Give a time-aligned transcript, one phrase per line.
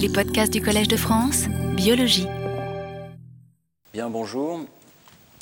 [0.00, 1.44] Les podcasts du Collège de France,
[1.74, 2.26] biologie.
[3.92, 4.60] Bien, bonjour.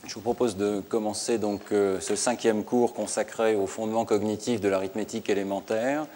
[0.05, 4.69] Je vous propose de commencer donc euh, ce cinquième cours consacré aux fondements cognitifs de
[4.69, 6.07] l'arithmétique élémentaire.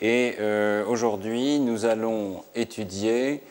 [0.00, 3.42] Et euh, aujourd'hui, nous allons étudier,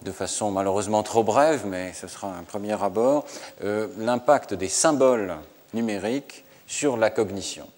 [0.00, 3.26] de façon malheureusement trop brève, mais ce sera un premier abord,
[3.64, 5.34] euh, l'impact des symboles
[5.74, 7.68] numériques sur la cognition.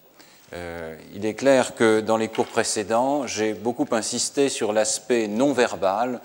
[0.53, 5.53] Euh, il est clair que dans les cours précédents, j'ai beaucoup insisté sur l'aspect non
[5.53, 6.21] verbal,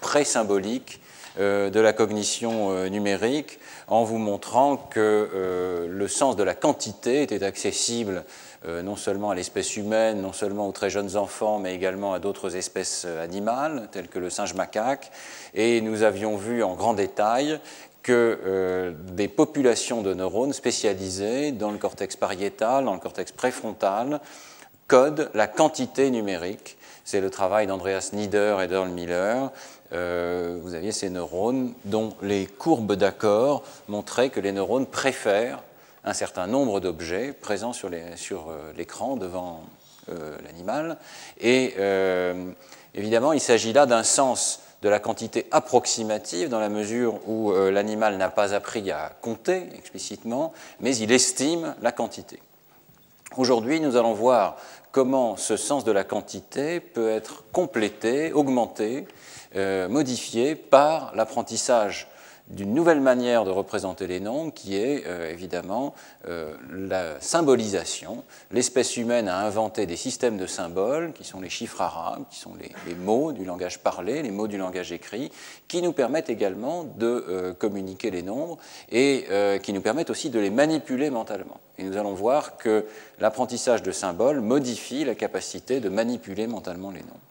[0.00, 1.00] pré-symbolique
[1.38, 7.22] euh, de la cognition euh, numérique, en vous montrant que le sens de la quantité
[7.22, 8.24] était accessible
[8.64, 12.54] non seulement à l'espèce humaine, non seulement aux très jeunes enfants, mais également à d'autres
[12.54, 15.10] espèces animales, telles que le singe macaque.
[15.54, 17.58] Et nous avions vu en grand détail
[18.02, 24.20] que euh, des populations de neurones spécialisées dans le cortex pariétal, dans le cortex préfrontal,
[24.88, 26.76] codent la quantité numérique.
[27.04, 29.50] C'est le travail d'Andreas Nieder et d'Earl Miller.
[29.92, 35.62] Euh, vous aviez ces neurones dont les courbes d'accord montraient que les neurones préfèrent
[36.04, 39.62] un certain nombre d'objets présents sur euh, l'écran devant
[40.44, 40.96] l'animal.
[41.38, 41.76] Et
[42.94, 47.70] évidemment, il s'agit là d'un sens de la quantité approximative dans la mesure où euh,
[47.70, 52.40] l'animal n'a pas appris à compter explicitement, mais il estime la quantité.
[53.36, 54.56] Aujourd'hui, nous allons voir
[54.90, 59.06] comment ce sens de la quantité peut être complété, augmenté,
[59.54, 62.08] euh, modifié par l'apprentissage
[62.50, 65.94] d'une nouvelle manière de représenter les nombres qui est euh, évidemment
[66.28, 68.24] euh, la symbolisation.
[68.50, 72.54] L'espèce humaine a inventé des systèmes de symboles qui sont les chiffres arabes, qui sont
[72.56, 75.30] les, mots du langage parlé, les mots du langage écrit,
[75.68, 78.58] qui nous permettent également de euh, communiquer les nombres
[78.90, 79.26] et
[79.62, 81.60] qui nous permettent aussi de les manipuler mentalement.
[81.78, 82.84] Et nous allons voir que
[83.20, 87.29] l'apprentissage de symboles modifie la capacité de manipuler mentalement les nombres.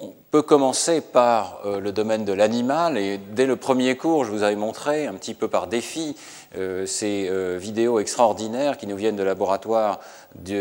[0.00, 4.32] On peut commencer par euh, le domaine de l'animal et dès le premier cours, je
[4.32, 6.16] vous avais montré un petit peu par défi
[6.56, 10.00] euh, ces euh, vidéos extraordinaires qui nous viennent de laboratoire
[10.34, 10.58] du,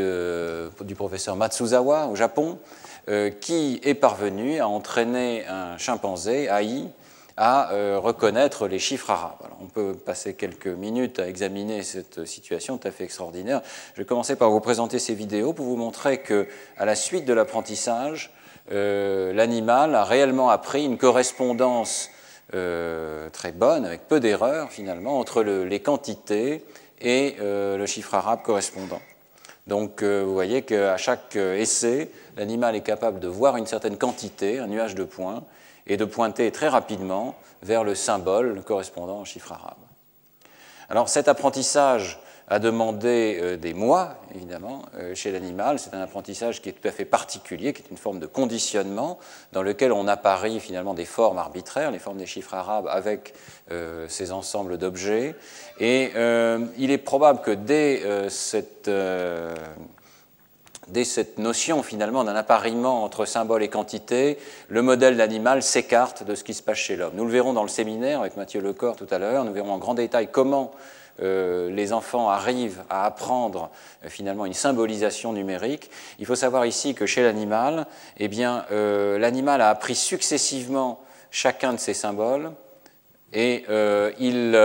[0.95, 2.59] professeur Matsuzawa au Japon,
[3.41, 6.85] qui est parvenu à entraîner un chimpanzé, AI,
[7.35, 9.49] à reconnaître les chiffres arabes.
[9.61, 13.61] on peut passer quelques minutes à examiner cette situation tout à fait extraordinaire.
[13.95, 17.25] Je vais commencer par vous présenter ces vidéos pour vous montrer que, à la suite
[17.25, 18.31] de l'apprentissage,
[18.69, 22.09] l'animal a réellement appris une correspondance
[22.53, 26.65] euh, très bonne, avec peu d'erreurs finalement, entre les quantités
[27.01, 29.01] et euh, le chiffre arabe correspondant.
[29.67, 34.67] Donc vous voyez qu'à chaque essai, l'animal est capable de voir une certaine quantité, un
[34.67, 35.43] nuage de points,
[35.87, 39.77] et de pointer très rapidement vers le symbole correspondant au chiffre arabe.
[40.89, 42.19] Alors cet apprentissage
[42.49, 45.79] a demandé euh, des mois, évidemment, euh, chez l'animal.
[45.79, 49.17] C'est un apprentissage qui est tout à fait particulier, qui est une forme de conditionnement
[49.53, 53.33] dans lequel on apparie finalement des formes arbitraires, les formes des chiffres arabes, avec
[53.71, 55.35] euh, ces ensembles d'objets.
[55.79, 56.11] Et
[56.77, 58.89] il est probable que dès cette
[60.87, 64.37] dès cette notion finalement d'un appariement entre symbole et quantité,
[64.67, 67.13] le modèle d'animal s'écarte de ce qui se passe chez l'homme.
[67.15, 69.77] Nous le verrons dans le séminaire avec Mathieu Lecor tout à l'heure, nous verrons en
[69.77, 70.71] grand détail comment
[71.19, 73.69] les enfants arrivent à apprendre
[74.03, 75.89] euh, finalement une symbolisation numérique.
[76.19, 77.85] Il faut savoir ici que chez l'animal,
[78.17, 80.99] eh bien, euh, l'animal a appris successivement
[81.31, 82.51] chacun de ces symboles
[83.33, 83.65] et
[84.19, 84.55] il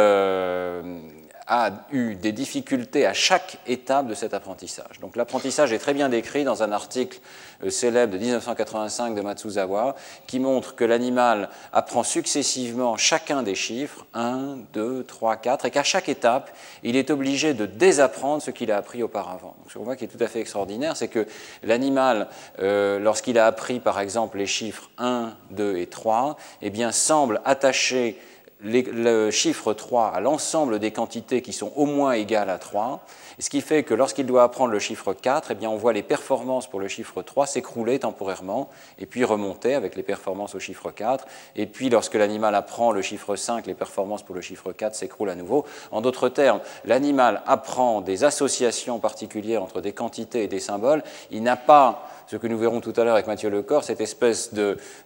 [1.49, 5.01] a eu des difficultés à chaque étape de cet apprentissage.
[5.01, 7.21] Donc l'apprentissage est très bien décrit dans un article
[7.65, 14.07] euh, célèbre de 1985 de Matsuzawa qui montre que l'animal apprend successivement chacun des chiffres,
[14.13, 16.51] 1, 2, 3, 4, et qu'à chaque étape,
[16.83, 19.57] il est obligé de désapprendre ce qu'il a appris auparavant.
[19.69, 21.27] Ce qu'on voit qui est tout à fait extraordinaire, c'est que
[21.63, 22.29] l'animal,
[22.59, 27.41] euh, lorsqu'il a appris par exemple les chiffres 1, 2 et 3, eh bien, semble
[27.47, 28.19] attacher
[28.61, 33.05] le chiffre 3 à l'ensemble des quantités qui sont au moins égales à 3,
[33.39, 36.03] ce qui fait que lorsqu'il doit apprendre le chiffre 4, eh bien on voit les
[36.03, 40.91] performances pour le chiffre 3 s'écrouler temporairement et puis remonter avec les performances au chiffre
[40.91, 41.25] 4.
[41.55, 45.31] Et puis lorsque l'animal apprend le chiffre 5, les performances pour le chiffre 4 s'écroulent
[45.31, 45.65] à nouveau.
[45.93, 51.05] En d'autres termes, l'animal apprend des associations particulières entre des quantités et des symboles.
[51.31, 54.51] Il n'a pas ce que nous verrons tout à l'heure avec Mathieu Lecor, cette espèce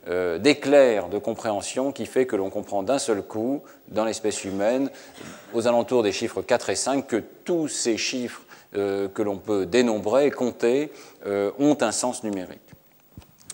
[0.09, 4.91] euh, d'éclair de, compréhension qui fait que l'on comprend d'un seul coup, dans l'espèce humaine,
[5.55, 8.43] aux alentours des chiffres 4 et 5, que tous ces chiffres
[8.77, 10.91] euh, que l'on peut dénombrer, compter,
[11.27, 12.62] euh, ont un sens numérique.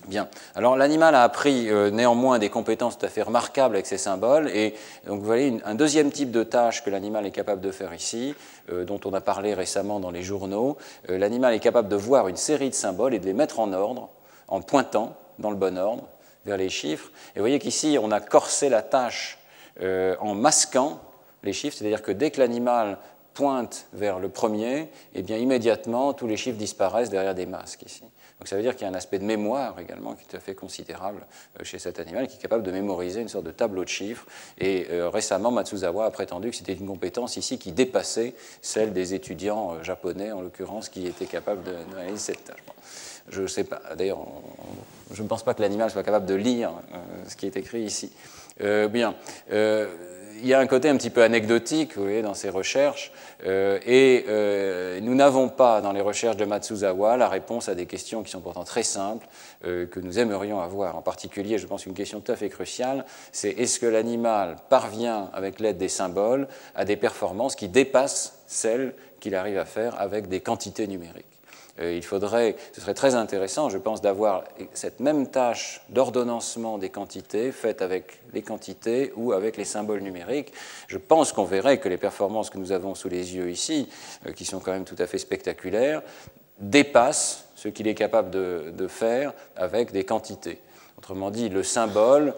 [0.08, 0.26] Bien.
[0.54, 4.48] Alors l'animal a appris euh, néanmoins des compétences tout à fait remarquables avec ces symboles.
[4.48, 4.74] Et
[5.06, 8.34] donc vous voyez un deuxième type de tâche que l'animal est capable de faire ici,
[8.72, 10.78] euh, dont on a parlé récemment dans les journaux.
[11.10, 13.70] Euh, l'animal est capable de voir une série de symboles et de les mettre en
[13.74, 14.08] ordre
[14.48, 16.04] en pointant dans le bon ordre
[16.46, 17.10] vers les chiffres.
[17.36, 19.38] Et vous voyez qu'ici, on a corsé la tâche
[19.78, 21.00] en masquant
[21.44, 22.98] les chiffres, c'est-à-dire que dès que l'animal
[23.34, 28.02] pointe vers le premier, eh bien immédiatement, tous les chiffres disparaissent derrière des masques ici.
[28.38, 30.36] Donc ça veut dire qu'il y a un aspect de mémoire également qui est tout
[30.36, 31.26] à fait considérable
[31.58, 34.26] euh, chez cet animal, qui est capable de mémoriser une sorte de tableau de chiffres.
[34.58, 39.14] Et euh, récemment, Matsuzawa a prétendu que c'était une compétence ici qui dépassait celle des
[39.14, 42.62] étudiants euh, japonais, en l'occurrence, qui étaient capables de, réaliser cette tâche.
[43.28, 44.24] je ne sais pas, d'ailleurs,
[45.12, 46.70] je ne pense pas que l'animal soit capable de lire
[47.26, 48.12] ce qui est écrit ici.
[48.60, 49.14] bien
[50.40, 53.12] il y a un côté un petit peu anecdotique vous voyez, dans ces recherches,
[53.44, 57.86] euh, et euh, nous n'avons pas dans les recherches de Matsuzawa la réponse à des
[57.86, 59.26] questions qui sont pourtant très simples,
[59.64, 60.96] euh, que nous aimerions avoir.
[60.96, 65.30] En particulier, je pense qu'une question tout à fait cruciale, c'est est-ce que l'animal parvient,
[65.32, 70.28] avec l'aide des symboles, à des performances qui dépassent celles qu'il arrive à faire avec
[70.28, 71.37] des quantités numériques?
[71.80, 77.52] Il faudrait, ce serait très intéressant, je pense, d'avoir cette même tâche d'ordonnancement des quantités
[77.52, 80.52] faite avec les quantités ou avec les symboles numériques.
[80.86, 83.88] Je pense qu'on verrait que les performances que nous avons sous les yeux ici,
[84.26, 86.02] euh, qui sont quand même tout à fait spectaculaires,
[86.58, 90.60] dépassent ce qu'il est capable de, faire avec des quantités.
[90.96, 92.34] Autrement dit, le symbole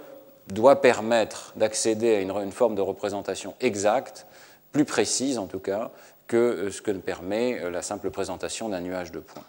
[0.48, 4.26] doit permettre d'accéder à une, forme de représentation exacte,
[4.72, 5.90] plus précise en tout cas,
[6.30, 9.42] que euh, ce que nous permet euh, la simple présentation d'un nuage de points.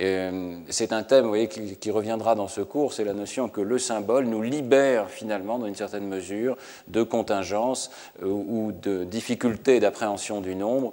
[0.00, 3.78] Euh, c'est un thème voyez, qui, reviendra dans ce cours, c'est la notion que le
[3.78, 6.56] symbole nous libère finalement, dans une certaine mesure,
[6.88, 7.90] de contingences
[8.22, 10.92] ou de difficultés d'appréhension du nombre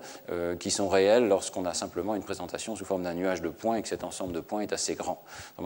[0.59, 3.81] qui sont réelles lorsqu'on a simplement une présentation sous forme d'un nuage de points et
[3.81, 5.21] que cet ensemble de points est assez grand.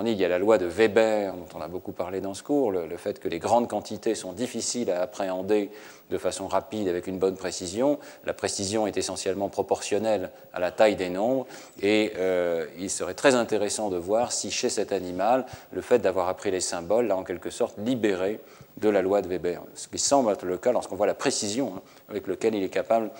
[0.06, 2.72] il y a la loi de Weber, dont on a beaucoup parlé dans ce cours,
[2.72, 5.70] le fait que les grandes quantités sont difficiles à appréhender
[6.10, 8.00] de façon rapide avec une bonne précision.
[8.26, 11.46] La précision est essentiellement proportionnelle à la taille des nombres
[11.82, 16.30] et euh, il serait très intéressant de voir si chez cet animal, le fait d'avoir
[16.30, 18.40] appris les symboles l'a en quelque sorte libéré
[18.78, 21.82] de la loi de Weber, ce qui semble être le cas lorsqu'on voit la précision
[22.10, 23.12] avec laquelle il est capable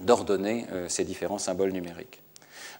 [0.00, 2.20] d'ordonner euh, ces différents symboles numériques.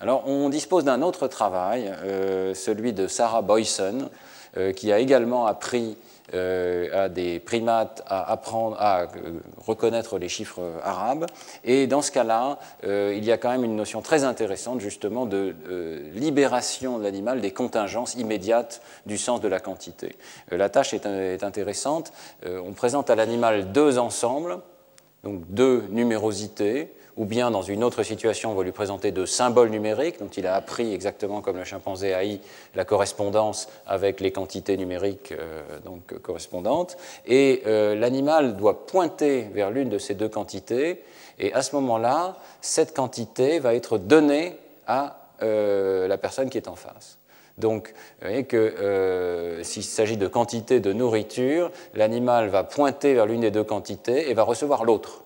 [0.00, 4.10] Alors on dispose d'un autre travail, euh, celui de Sarah Boyson,
[4.74, 5.94] qui a également appris euh,
[6.34, 9.06] à des primates à apprendre à euh,
[9.56, 11.26] reconnaître les chiffres arabes.
[11.64, 15.26] Et dans ce cas-là, euh, il y a quand même une notion très intéressante justement
[15.26, 15.54] de
[16.14, 20.16] libération de l'animal des contingences immédiates du sens de la quantité.
[20.50, 22.12] la tâche est, est intéressante.
[22.46, 24.58] on présente à l'animal deux ensembles,
[25.24, 29.70] donc deux numérosités ou bien dans une autre situation, on va lui présenter de symboles
[29.70, 32.40] numériques dont il a appris exactement comme le chimpanzé AI
[32.76, 36.96] la correspondance avec les quantités numériques euh, donc, correspondantes.
[37.26, 41.02] Et euh, l'animal doit pointer vers l'une de ces deux quantités,
[41.40, 44.56] et à ce moment-là, cette quantité va être donnée
[44.86, 47.18] à euh, la personne qui est en face.
[47.58, 53.40] Donc, vous voyez que s'il s'agit de quantité de nourriture, l'animal va pointer vers l'une
[53.40, 55.24] des deux quantités et va recevoir l'autre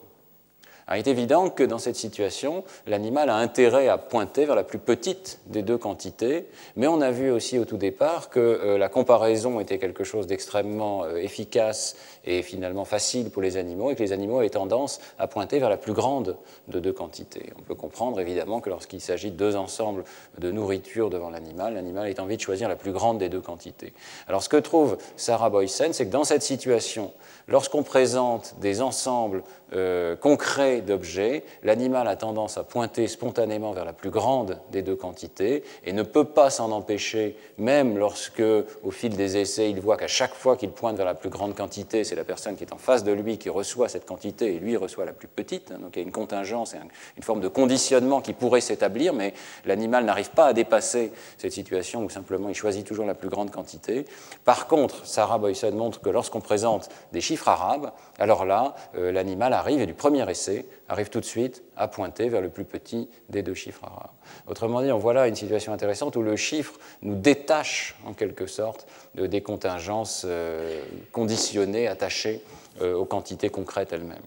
[0.91, 4.79] il est évident que dans cette situation, l'animal a intérêt à pointer vers la plus
[4.79, 6.47] petite des deux quantités,
[6.77, 10.27] mais on a vu aussi au tout départ que euh, la comparaison était quelque chose
[10.27, 15.01] d'extrêmement euh, efficace et finalement facile pour les animaux, et que les animaux avaient tendance
[15.19, 16.37] à pointer vers la plus grande
[16.69, 17.53] de deux quantités.
[17.59, 20.05] On peut comprendre évidemment que lorsqu'il s'agit de deux ensembles
[20.39, 23.93] de nourriture devant l'animal, l'animal a envie de choisir la plus grande des deux quantités.
[24.29, 27.13] Alors ce que trouve Sarah Boysen, c'est que dans cette situation,
[27.49, 29.43] lorsqu'on présente des ensembles
[29.75, 34.97] euh, concret d'objets, l'animal a tendance à pointer spontanément vers la plus grande des deux
[34.97, 38.43] quantités et ne peut pas s'en empêcher, même lorsque,
[38.83, 41.55] au fil des essais, il voit qu'à chaque fois qu'il pointe vers la plus grande
[41.55, 44.59] quantité, c'est la personne qui est en face de lui qui reçoit cette quantité et
[44.59, 45.73] lui reçoit la plus petite.
[45.73, 45.79] Hein.
[45.81, 46.79] donc il y a une contingence et
[47.17, 49.33] une forme de conditionnement qui pourrait s'établir, mais
[49.65, 53.51] l'animal n'arrive pas à dépasser cette situation où simplement il choisit toujours la plus grande
[53.51, 54.05] quantité.
[54.45, 59.53] Par contre, Sarah Boyson montre que lorsqu'on présente des chiffres arabes, alors là, euh, l'animal
[59.53, 63.09] arrive et du premier essai arrive tout de suite à pointer vers le plus petit
[63.29, 64.11] des deux chiffres arabes.
[64.47, 68.47] Autrement dit, on voit là une situation intéressante où le chiffre nous détache en quelque
[68.47, 72.43] sorte de des contingences euh, conditionnées, attachées
[72.81, 74.23] euh, aux quantités concrètes elles-mêmes.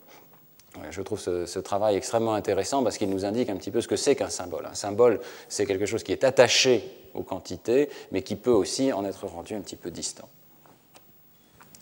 [0.92, 3.96] Je trouve ce, travail extrêmement intéressant parce qu'il nous indique un petit peu ce que
[3.96, 4.66] c'est qu'un symbole.
[4.66, 6.84] Un symbole, c'est quelque chose qui est attaché
[7.14, 10.28] aux quantités, mais qui peut aussi en être rendu un petit peu distant.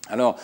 [0.10, 0.36] Alors,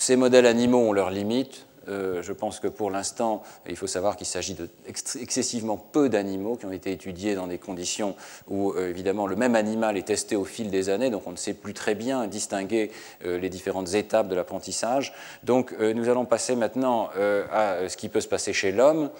[0.00, 1.66] ces modèles animaux ont leurs limites.
[1.88, 6.64] Euh, je pense que pour l'instant, il faut savoir qu'il s'agit d'excessivement peu d'animaux qui
[6.64, 8.16] ont été étudiés dans des conditions
[8.48, 11.36] où, euh, évidemment, le même animal est testé au fil des années, donc on ne
[11.36, 12.90] sait plus très bien distinguer
[13.26, 15.12] euh, les différentes étapes de l'apprentissage.
[15.42, 17.10] Donc nous allons passer maintenant
[17.52, 19.10] à ce qui peut se passer chez l'homme.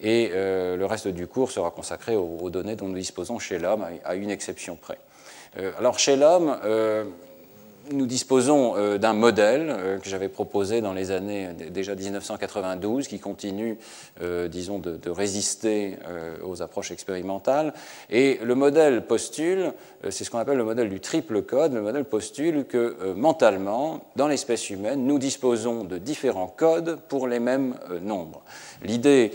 [0.00, 4.14] Et le reste du cours sera consacré aux, données dont nous disposons chez l'homme, à
[4.14, 4.98] une exception près.
[5.78, 6.58] alors chez l'homme,
[7.92, 13.08] nous disposons euh, d'un modèle euh, que j'avais proposé dans les années euh, déjà 1992,
[13.08, 13.78] qui continue,
[14.48, 15.96] disons, de, résister
[16.42, 17.72] aux approches expérimentales.
[18.10, 19.72] Et le modèle postule,
[20.10, 24.28] c'est ce qu'on appelle le modèle du triple code, le modèle postule que mentalement, dans
[24.28, 28.42] l'espèce humaine, nous disposons de différents codes pour les mêmes nombres.
[28.82, 29.32] L'idée,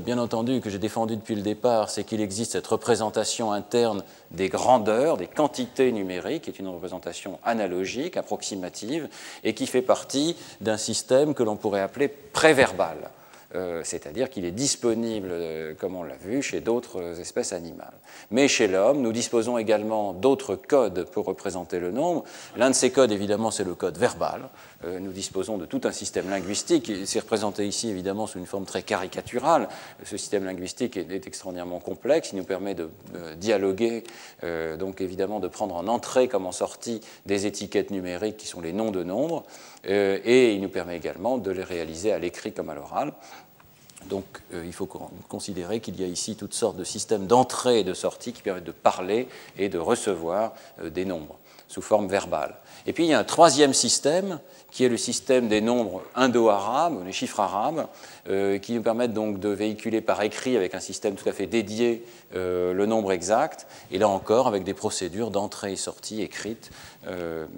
[0.00, 4.48] bien entendu, que j'ai défendue depuis le départ, c'est qu'il existe cette représentation interne des
[4.48, 9.08] grandeurs, des quantités numériques, qui est une représentation analogique, approximative,
[9.42, 13.10] et qui fait partie d'un système que l'on pourrait appeler préverbal.
[13.54, 17.92] Euh, c'est-à-dire qu'il est disponible, euh, comme on l'a vu, chez d'autres espèces animales.
[18.32, 22.24] Mais chez l'homme, nous disposons également d'autres codes pour représenter le nombre.
[22.56, 24.48] L'un de ces codes, évidemment, c'est le code verbal.
[24.84, 26.90] Euh, nous disposons de tout un système linguistique.
[27.04, 29.68] C'est représenté ici, évidemment, sous une forme très caricaturale.
[30.02, 32.30] Ce système linguistique est, extraordinairement complexe.
[32.32, 32.90] Il nous permet de,
[33.36, 34.02] dialoguer,
[34.78, 38.72] donc évidemment de prendre en entrée comme en sortie des étiquettes numériques qui sont les
[38.72, 39.44] noms de nombres.
[39.84, 43.12] et il nous permet également de les réaliser à l'écrit comme à l'oral.
[44.08, 44.86] Donc euh, il faut
[45.28, 48.64] considérer qu'il y a ici toutes sortes de systèmes d'entrée et de sortie qui permettent
[48.64, 52.54] de parler et de recevoir euh, des nombres sous forme verbale.
[52.86, 54.38] Et puis il y a un troisième système
[54.70, 57.86] qui est le système des nombres indo-arabes, les chiffres arabes,
[58.28, 61.46] euh, qui nous permettent donc de véhiculer par écrit avec un système tout à fait
[61.46, 66.72] dédié le nombre exact, et là encore avec des procédures d'entrée et sortie écrites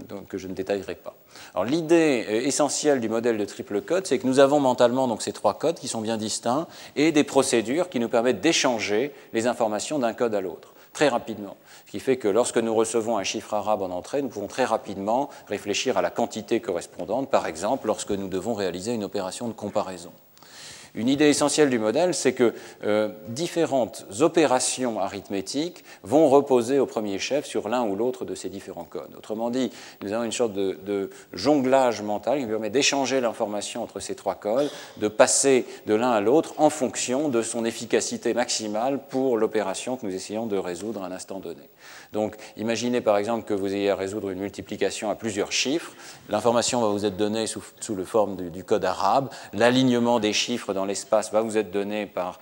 [0.08, 1.14] donc, que je ne détaillerai pas.
[1.54, 5.22] Alors l'idée euh, essentielle du modèle de triple code, c'est que nous avons mentalement donc
[5.22, 9.46] ces trois codes qui sont bien distincts et des procédures qui nous permettent d'échanger les
[9.46, 11.58] informations d'un code à l'autre très rapidement.
[11.84, 14.64] Ce qui fait que lorsque nous recevons un chiffre arabe en entrée, nous pouvons très
[14.64, 19.52] rapidement réfléchir à la quantité correspondante, par exemple lorsque nous devons réaliser une opération de
[19.52, 20.10] comparaison.
[20.96, 27.18] Une idée essentielle du modèle, c'est que euh, différentes opérations arithmétiques vont reposer au premier
[27.18, 29.14] chef sur l'un ou l'autre de ces différents codes.
[29.18, 29.70] Autrement dit,
[30.02, 34.70] nous avons une sorte de, jonglage mental qui permet d'échanger l'information entre ces trois codes,
[34.96, 40.06] de passer de l'un à l'autre en fonction de son efficacité maximale pour l'opération que
[40.06, 41.68] nous essayons de résoudre à un instant donné.
[42.14, 45.92] Donc, imaginez par exemple que vous ayez à résoudre une multiplication à plusieurs chiffres.
[46.30, 49.28] L'information va vous être donnée sous, sous forme du, du code arabe.
[49.52, 52.38] L'alignement des chiffres dans l'espace va vous être donné par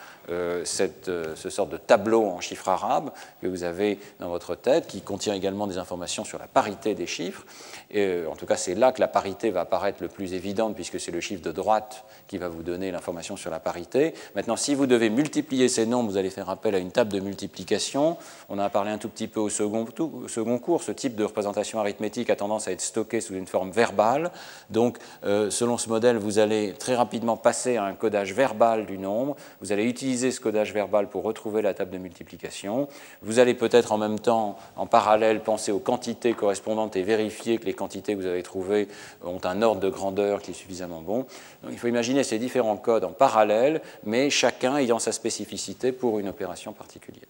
[0.64, 3.10] cette, euh, ce sort de tableau en chiffres arabes
[3.42, 7.06] que vous avez dans votre tête, qui contient également des informations sur la parité des
[7.06, 7.44] chiffres.
[7.90, 10.74] Et, euh, en tout cas, c'est là que la parité va apparaître le plus évidente,
[10.74, 14.14] puisque c'est le chiffre de droite qui va vous donner l'information sur la parité.
[14.34, 17.20] Maintenant, si vous devez multiplier ces nombres, vous allez faire appel à une table de
[17.20, 18.16] multiplication.
[18.48, 19.86] On en a parlé un tout petit peu au second,
[20.28, 20.82] second cours.
[20.82, 24.30] Ce type de représentation arithmétique a tendance à être stocké sous une forme verbale.
[24.70, 29.36] Donc, selon ce modèle, vous allez très rapidement passer à un codage verbal du nombre.
[29.60, 32.88] Vous allez utiliser ce codage verbal pour retrouver la table de multiplication.
[33.22, 37.66] Vous allez peut-être en même temps, en parallèle, penser aux quantités correspondantes et vérifier que
[37.66, 38.88] les quantités que vous avez trouvées
[39.24, 41.26] ont un ordre de grandeur qui est suffisamment bon.
[41.70, 46.28] il faut imaginer ces différents codes en parallèle, mais chacun ayant sa spécificité pour une
[46.28, 47.28] opération particulière.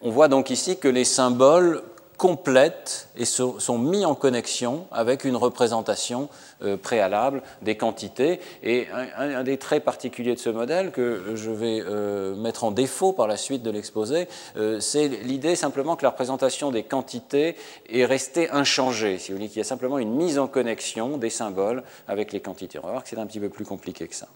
[0.00, 1.82] On voit donc ici que les symboles
[2.22, 6.28] complètent et sont mis en connexion avec une représentation
[6.62, 8.38] euh, préalable des quantités.
[8.62, 8.86] Et
[9.18, 13.26] un, des traits particuliers de ce modèle que je vais euh, mettre en défaut par
[13.26, 17.56] la suite de l'exposé, euh, c'est l'idée simplement que la représentation des quantités
[17.90, 19.18] est restée inchangée.
[19.18, 22.38] Si vous voulez, qu'il y a simplement une mise en connexion des symboles avec les
[22.38, 22.78] quantités.
[22.78, 24.28] On va voir que c'est un petit peu plus compliqué que ça.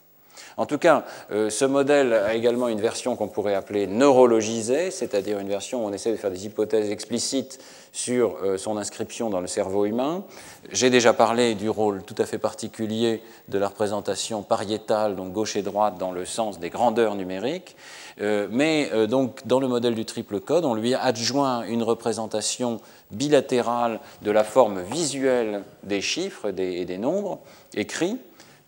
[0.59, 5.39] En tout cas, euh, ce modèle a également une version qu'on pourrait appeler neurologisée, c'est-à-dire
[5.39, 7.59] une version où on essaie de faire des hypothèses explicites
[7.93, 10.25] sur euh, son inscription dans le cerveau humain.
[10.73, 15.57] J'ai déjà parlé du rôle tout à fait particulier de la représentation pariétale, donc gauche
[15.57, 17.77] et droite, dans le sens des grandeurs numériques.
[18.23, 24.01] Euh, mais donc, dans le modèle du triple code, on lui adjoint une représentation bilatérale
[24.23, 27.41] de la forme visuelle des chiffres et des nombres
[27.75, 28.17] écrits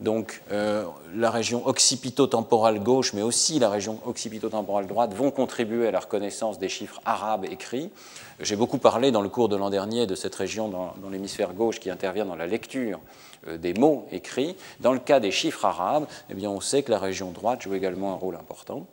[0.00, 5.90] donc euh, la région occipito-temporale gauche, mais aussi la région occipito-temporale droite vont contribuer à
[5.90, 7.90] la reconnaissance des chiffres arabes écrits.
[8.38, 11.81] J'ai beaucoup parlé dans le cours de l'an dernier de cette région dans, l'hémisphère gauche
[11.81, 13.00] qui intervient dans la lecture
[13.49, 14.57] euh, des mots écrits.
[14.78, 17.75] Dans le cas des chiffres arabes, eh bien, on sait que la région droite joue
[17.75, 18.87] également un rôle important.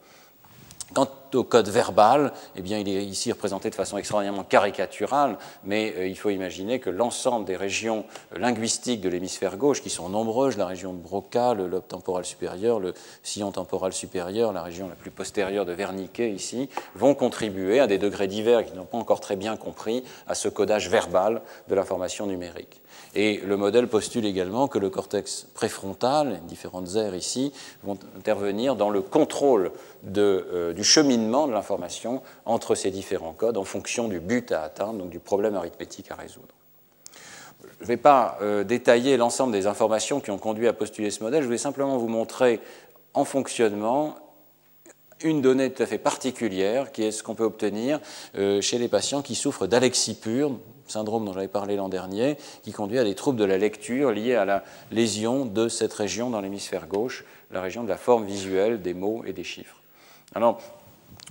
[1.33, 6.07] Au code verbal, eh bien, il est ici représenté de façon extraordinairement caricaturale, mais euh,
[6.07, 8.05] il faut imaginer que l'ensemble des régions
[8.35, 12.79] linguistiques de l'hémisphère gauche, qui sont nombreuses, la région de Broca, le lobe temporal supérieur,
[12.79, 17.87] le sillon temporal supérieur, la région la plus postérieure de Wernicke ici, vont contribuer à
[17.87, 21.75] des degrés divers qui n'ont pas encore très bien compris à ce codage verbal de
[21.75, 22.81] l'information numérique.
[23.15, 27.53] Et le modèle postule également que le cortex préfrontal, différentes aires ici,
[27.83, 29.71] vont intervenir dans le contrôle
[30.17, 34.63] euh, du cheminement cheminement de l'information entre ces différents codes en fonction du but à
[34.63, 36.53] atteindre, donc du problème arithmétique à résoudre.
[37.79, 41.23] Je ne vais pas euh, détailler l'ensemble des informations qui ont conduit à postuler ce
[41.23, 42.59] modèle, je vais simplement vous montrer
[43.13, 44.17] en fonctionnement
[45.21, 47.99] une donnée tout à fait particulière, qui est ce qu'on peut obtenir
[48.37, 50.51] euh, chez les patients qui souffrent d'alexie pure,
[50.87, 54.35] syndrome dont j'avais parlé l'an dernier, qui conduit à des troubles de la lecture liés
[54.35, 58.81] à la lésion de cette région dans l'hémisphère gauche, la région de la forme visuelle
[58.81, 59.77] des mots et des chiffres.
[60.33, 60.61] Alors,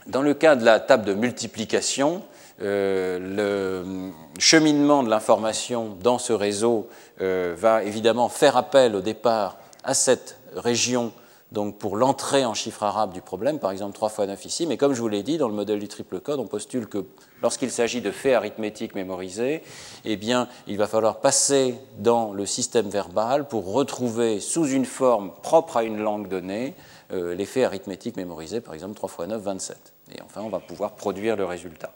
[0.07, 2.23] dans le cas de la table de multiplication,
[2.63, 6.89] euh, le cheminement de l'information dans ce réseau
[7.21, 11.13] euh, va évidemment faire appel au départ à cette région
[11.55, 14.77] donc pour l'entrée en chiffre arabe du problème, par exemple 3 fois 9 ici, mais
[14.77, 17.07] comme je vous l'ai dit, dans le modèle du triple code, on postule que
[17.43, 19.63] lorsqu'il s'agit de faits arithmétiques mémorisés,
[20.05, 25.31] eh bien, il va falloir passer dans le système verbal pour retrouver sous une forme
[25.43, 26.75] propre à une langue donnée
[27.13, 29.93] euh, les faits arithmétiques mémorisés, par exemple 3 fois 9, 27.
[30.17, 31.95] Et enfin, on va pouvoir produire le résultat.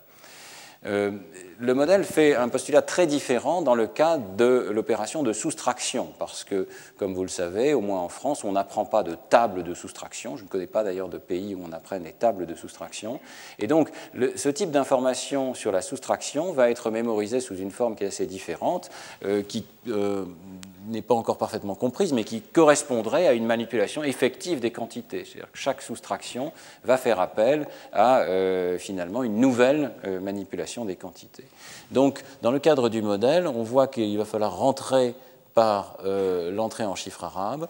[0.86, 1.10] Euh,
[1.58, 6.44] le modèle fait un postulat très différent dans le cas de l'opération de soustraction, parce
[6.44, 9.74] que, comme vous le savez, au moins en France, on n'apprend pas de table de
[9.74, 10.36] soustraction.
[10.36, 13.18] Je ne connais pas d'ailleurs de pays où on apprenne les tables de soustraction.
[13.58, 13.90] Et donc,
[14.36, 18.26] ce type d'information sur la soustraction va être mémorisé sous une forme qui est assez
[18.26, 18.90] différente,
[19.24, 20.24] euh, qui euh,
[20.88, 25.24] n'est pas encore parfaitement comprise, mais qui correspondrait à une manipulation effective des quantités.
[25.24, 26.52] C'est-à-dire que chaque soustraction
[26.84, 31.44] va faire appel à euh, finalement une nouvelle euh, manipulation des quantités.
[31.90, 35.14] Donc, dans le cadre du modèle, on voit qu'il va falloir rentrer
[35.54, 37.68] par euh, l'entrée en chiffre arabe.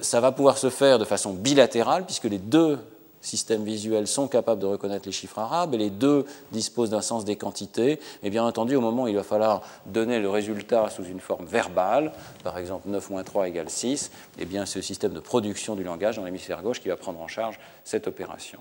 [0.00, 2.78] ça va pouvoir se faire de façon bilatérale, puisque les deux
[3.20, 7.24] systèmes visuels sont capables de reconnaître les chiffres arabes et les deux disposent d'un sens
[7.24, 8.00] des quantités.
[8.22, 11.46] Mais bien entendu, au moment où il va falloir donner le résultat sous une forme
[11.46, 12.12] verbale,
[12.42, 16.16] par exemple 9 moins 3 égale 6, eh bien le système de production du langage
[16.16, 18.60] dans l'hémisphère gauche qui va prendre en charge cette opération.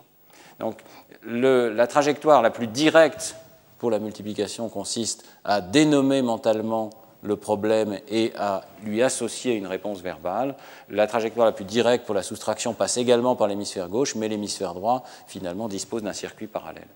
[0.60, 0.80] Donc
[1.24, 3.36] la trajectoire la plus directe
[3.78, 6.89] pour la multiplication consiste à dénommer mentalement
[7.22, 10.55] le problème et à lui associer une réponse verbale.
[10.90, 14.74] La trajectoire la plus directe pour la soustraction passe également par l'hémisphère gauche, mais l'hémisphère
[14.74, 16.88] droit, finalement, dispose d'un circuit parallèle.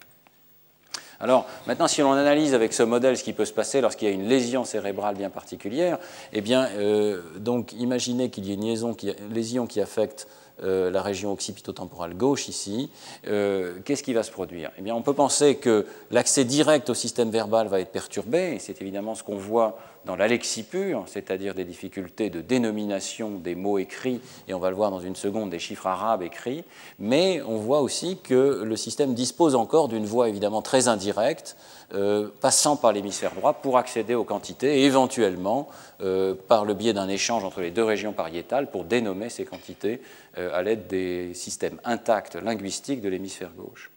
[1.19, 4.11] Alors, maintenant, si on analyse avec ce modèle ce qui peut se passer lorsqu'il y
[4.11, 5.97] a une lésion cérébrale bien particulière,
[6.33, 10.27] eh bien, euh, donc, imaginez qu'il y ait une lésion qui affecte
[10.61, 12.91] euh, la région occipitotemporale gauche ici,
[13.27, 14.71] euh, qu'est-ce qui va se produire?
[14.77, 18.59] Eh bien, On peut penser que l'accès direct au système verbal va être perturbé, et
[18.59, 23.79] c'est évidemment ce qu'on voit dans l'alexie pure, c'est-à-dire des difficultés de dénomination des mots
[23.79, 26.63] écrits, et on va le voir dans une seconde, des chiffres arabes écrits,
[26.99, 31.55] mais on voit aussi que le système dispose encore d'une voie évidemment très indirecte,
[31.93, 35.69] euh, passant par l'hémisphère droit pour accéder aux quantités et éventuellement
[36.01, 40.01] euh, par le biais d'un échange entre les deux régions pariétales pour dénommer ces quantités
[40.39, 43.91] euh, à l'aide des systèmes intacts linguistiques de l'hémisphère gauche.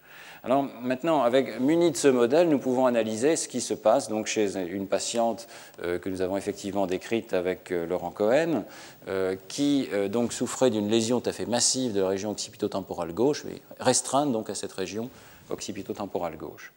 [0.44, 4.26] Alors maintenant, avec, muni de ce modèle, nous pouvons analyser ce qui se passe donc,
[4.26, 5.48] chez une patiente
[5.82, 8.62] que nous avons effectivement décrite avec Laurent Cohen,
[9.48, 13.44] qui donc souffrait d'une lésion tout à fait massive de la région occipitotemporale gauche,
[13.80, 15.10] restreinte donc à cette région
[15.50, 16.72] occipitotemporale gauche.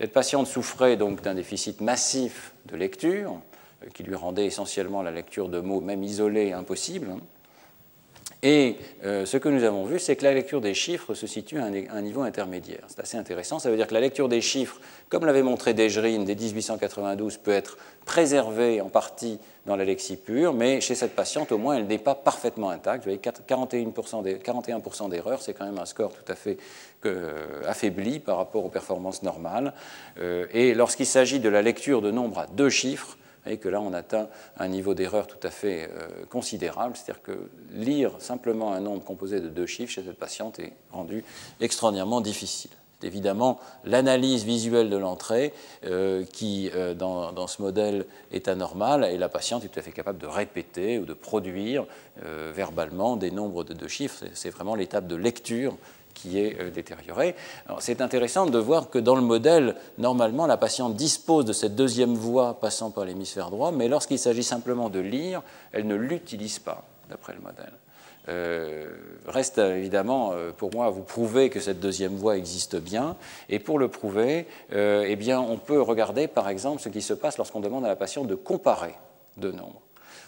[0.00, 3.38] Cette patiente souffrait donc d'un déficit massif de lecture,
[3.84, 7.08] euh, qui lui rendait essentiellement la lecture de mots, même isolés, impossible.
[8.42, 11.58] Et euh, ce que nous avons vu, c'est que la lecture des chiffres se situe
[11.58, 12.80] à un, niveau intermédiaire.
[12.88, 13.58] C'est assez intéressant.
[13.58, 17.50] Ça veut dire que la lecture des chiffres, comme l'avait montré Desgerine dès 1892, peut
[17.50, 17.76] être
[18.06, 21.98] préservée en partie dans la lexie pure, mais chez cette patiente, au moins, elle n'est
[21.98, 23.04] pas parfaitement intacte.
[23.04, 26.56] Vous voyez, 41% d'erreurs, c'est quand même un score tout à fait
[27.66, 29.74] affaibli par rapport aux performances normales.
[30.18, 33.80] Euh, et lorsqu'il s'agit de la lecture de nombres à deux chiffres, et que là,
[33.80, 36.96] on atteint un niveau d'erreur tout à fait euh, considérable.
[36.96, 41.24] C'est-à-dire que lire simplement un nombre composé de deux chiffres chez cette patiente est rendu
[41.60, 42.70] extraordinairement difficile.
[43.00, 45.54] C'est évidemment l'analyse visuelle de l'entrée
[45.86, 49.92] euh, qui, euh, dans, ce modèle, est anormale et la patiente est tout à fait
[49.92, 51.86] capable de répéter ou de produire
[52.54, 54.24] verbalement des nombres de deux chiffres.
[54.34, 55.78] C'est vraiment l'étape de lecture
[56.14, 57.34] qui est euh, détériorée.
[57.78, 62.14] C'est intéressant de voir que dans le modèle, normalement, la patiente dispose de cette deuxième
[62.14, 65.42] voie passant par l'hémisphère droit, mais lorsqu'il s'agit simplement de lire,
[65.72, 67.72] elle ne l'utilise pas, d'après le modèle.
[68.28, 68.88] Euh,
[69.26, 73.16] reste évidemment euh, pour moi à vous prouver que cette deuxième voie existe bien.
[73.48, 77.38] Et pour le prouver, eh bien, on peut regarder par exemple ce qui se passe
[77.38, 78.94] lorsqu'on demande à la patiente de comparer
[79.36, 79.80] deux nombres.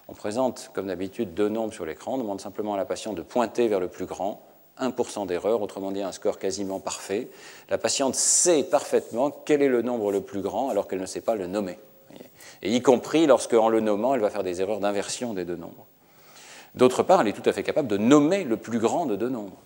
[0.08, 3.22] On présente comme d'habitude deux nombres sur l'écran, on demande simplement à la patiente de
[3.22, 4.42] pointer vers le plus grand
[4.80, 7.28] 1% d'erreur, autrement dit un score quasiment parfait.
[7.70, 11.20] La patiente sait parfaitement quel est le nombre le plus grand alors qu'elle ne sait
[11.20, 11.78] pas le nommer.
[12.62, 15.56] Et y compris lorsque, en le nommant, elle va faire des erreurs d'inversion des deux
[15.56, 15.86] nombres.
[16.74, 19.28] D'autre part, elle est tout à fait capable de nommer le plus grand de deux
[19.28, 19.56] nombres.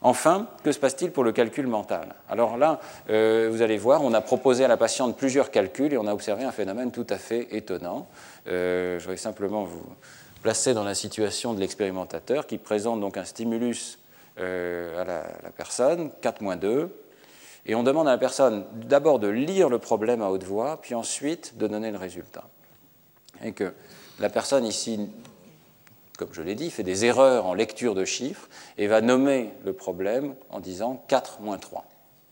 [0.00, 2.14] Enfin, que se passe-t-il pour le calcul mental?
[2.28, 5.98] Alors là, euh, vous allez voir, on a proposé à la patiente plusieurs calculs et
[5.98, 8.06] on a observé un phénomène tout à fait étonnant.
[8.46, 9.82] Euh, je vais simplement vous
[10.48, 13.98] placer dans la situation de l'expérimentateur qui présente donc un stimulus
[14.38, 16.88] euh, à, la, la, personne, 4-2,
[17.66, 20.94] et on demande à la personne d'abord de lire le problème à haute voix, puis
[20.94, 22.48] ensuite de donner le résultat.
[23.44, 23.74] Et que
[24.20, 25.10] la personne ici
[26.16, 29.74] comme je l'ai dit, fait des erreurs en lecture de chiffres et va nommer le
[29.74, 31.86] problème en disant 4 moins 3.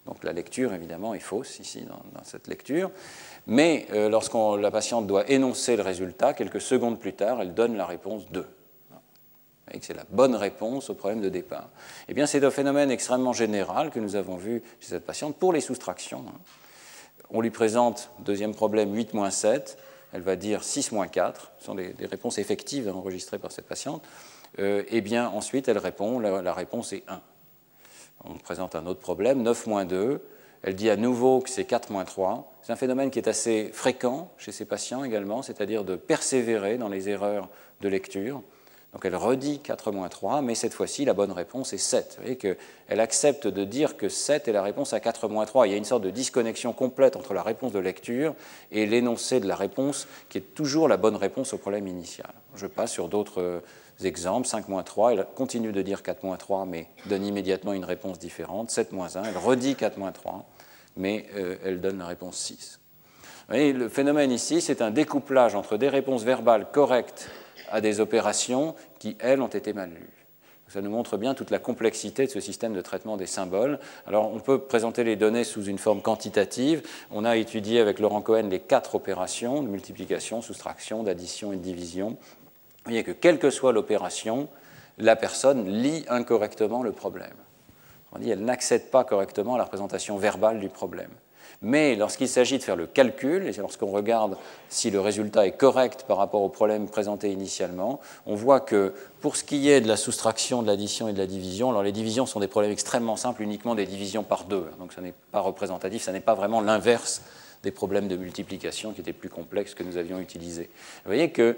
[0.06, 2.90] Donc la lecture, évidemment, est fausse ici dans, cette lecture.
[3.46, 7.76] Mais euh, lorsque la patiente doit énoncer le résultat, quelques secondes plus tard, elle donne
[7.76, 8.46] la réponse 2.
[9.80, 11.68] C'est la bonne réponse au problème de départ.
[12.08, 15.52] Eh bien, c'est un phénomène extrêmement général que nous avons vu chez cette patiente pour
[15.52, 16.24] les soustractions.
[17.30, 19.76] On lui présente, deuxième problème, 8 moins 7
[20.12, 24.02] elle va dire 6 moins 4, ce sont des, réponses effectives enregistrées par cette patiente,
[24.58, 27.20] euh, et bien ensuite elle répond, la, réponse est 1.
[28.24, 30.22] On présente un autre problème, 9 moins 2,
[30.66, 32.52] elle dit à nouveau que c'est 4 moins 3.
[32.60, 36.88] C'est un phénomène qui est assez fréquent chez ces patients également, c'est-à-dire de persévérer dans
[36.88, 37.48] les erreurs
[37.80, 38.42] de lecture.
[38.92, 42.14] Donc elle redit 4 moins 3, mais cette fois-ci, la bonne réponse est 7.
[42.16, 45.68] Vous voyez qu'elle accepte de dire que 7 est la réponse à 4 moins 3.
[45.68, 48.34] Il y a une sorte de disconnexion complète entre la réponse de lecture
[48.72, 52.32] et l'énoncé de la réponse, qui est toujours la bonne réponse au problème initial.
[52.56, 53.60] Je passe sur d'autres euh,
[54.02, 54.48] exemples.
[54.48, 58.18] 5 moins 3, elle continue de dire 4 moins 3, mais donne immédiatement une réponse
[58.18, 58.70] différente.
[58.70, 60.46] 7 moins 1, elle redit 4 moins 3,
[60.96, 62.80] mais euh, elle donne la réponse 6.
[63.48, 67.30] Vous voyez, le phénomène ici, c'est un découplage entre des réponses verbales correctes
[67.70, 70.26] à des opérations qui, elles, ont été mal lues.
[70.68, 73.78] Ça nous montre bien toute la complexité de ce système de traitement des symboles.
[74.06, 76.82] Alors, on peut présenter les données sous une forme quantitative.
[77.12, 81.62] On a étudié avec Laurent Cohen les quatre opérations de multiplication, soustraction, d'addition et de
[81.62, 82.10] division.
[82.10, 84.48] Vous voyez que, quelle que soit l'opération,
[84.98, 87.34] la personne lit incorrectement le problème.
[88.12, 91.10] On dit elle n'accède pas correctement à la représentation verbale du problème.
[91.62, 94.36] Mais lorsqu'il s'agit de faire le calcul, et lorsqu'on regarde
[94.68, 99.36] si le résultat est correct par rapport au problème présenté initialement, on voit que pour
[99.36, 102.26] ce qui est de la soustraction, de l'addition et de la division, alors les divisions
[102.26, 106.02] sont des problèmes extrêmement simples, uniquement des divisions par deux, donc ça n'est pas représentatif,
[106.02, 107.22] ça n'est pas vraiment l'inverse
[107.62, 110.68] des problèmes de multiplication qui étaient plus complexes que nous avions utilisés.
[111.04, 111.56] Vous voyez que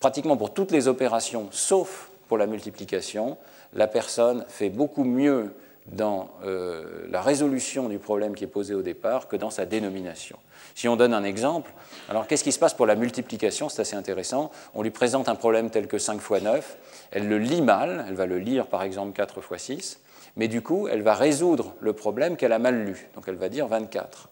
[0.00, 3.38] pratiquement pour toutes les opérations, sauf pour la multiplication,
[3.72, 5.54] la personne fait beaucoup mieux
[5.92, 10.38] dans euh, la résolution du problème qui est posé au départ que dans sa dénomination.
[10.74, 11.72] Si on donne un exemple,
[12.08, 13.68] alors qu'est-ce qui se passe pour la multiplication?
[13.68, 14.50] C'est assez intéressant.
[14.74, 16.76] On lui présente un problème tel que 5 fois 9,
[17.10, 20.00] elle le lit mal, elle va le lire par exemple 4 fois 6,
[20.36, 23.48] mais du coup, elle va résoudre le problème qu'elle a mal lu, donc elle va
[23.48, 24.28] dire 24.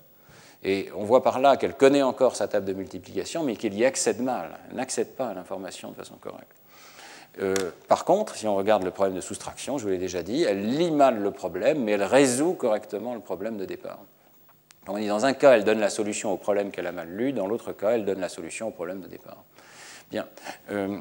[0.63, 3.85] Et on voit par là qu'elle connaît encore sa table de multiplication, mais qu'elle y
[3.85, 6.56] accède mal, elle n'accède pas à l'information de façon correcte.
[7.41, 7.55] Euh,
[7.89, 10.67] par contre, si on regarde le problème de soustraction, je vous l'ai déjà dit, elle
[10.67, 13.99] lit mal le problème, mais elle résout correctement le problème de départ.
[14.87, 17.73] Dans un cas, elle donne la solution au problème qu'elle a mal lu, dans l'autre
[17.73, 19.43] cas, elle donne la solution au problème de départ.
[20.11, 20.27] Bien.
[20.71, 20.99] Euh,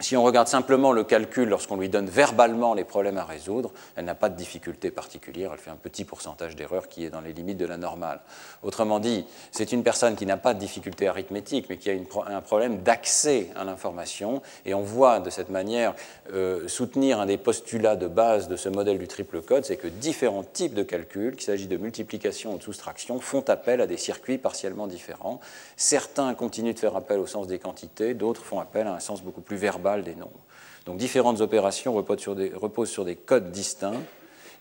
[0.00, 4.04] si on regarde simplement le calcul lorsqu'on lui donne verbalement les problèmes à résoudre, elle
[4.04, 7.32] n'a pas de difficulté particulière, elle fait un petit pourcentage d'erreur qui est dans les
[7.32, 8.20] limites de la normale.
[8.62, 11.94] Autrement dit, c'est une personne qui n'a pas de difficulté arithmétique, mais qui a
[12.28, 15.94] un problème d'accès à l'information, et on voit de cette manière
[16.32, 19.88] euh, soutenir un des postulats de base de ce modèle du triple code, c'est que
[19.88, 23.96] différents types de calculs, qu'il s'agisse de multiplication ou de soustraction, font appel à des
[23.96, 25.40] circuits partiellement différents.
[25.76, 29.22] Certains continuent de faire appel au sens des quantités, d'autres font appel à un sens
[29.22, 30.40] beaucoup plus verbal des nombres.
[30.86, 34.00] Donc différentes opérations reposent sur des, codes distincts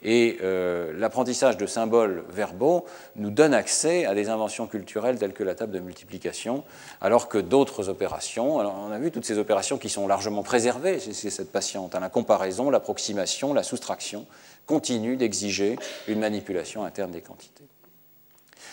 [0.04, 2.86] et euh, l'apprentissage de symboles verbaux
[3.16, 6.64] nous donne accès à des inventions culturelles telles que la table de multiplication,
[7.02, 11.00] alors que d'autres opérations, alors on a vu toutes ces opérations qui sont largement préservées
[11.00, 14.26] chez cette patiente, hein, la comparaison, l'approximation, la soustraction,
[14.66, 17.64] continuent d'exiger une manipulation interne des quantités.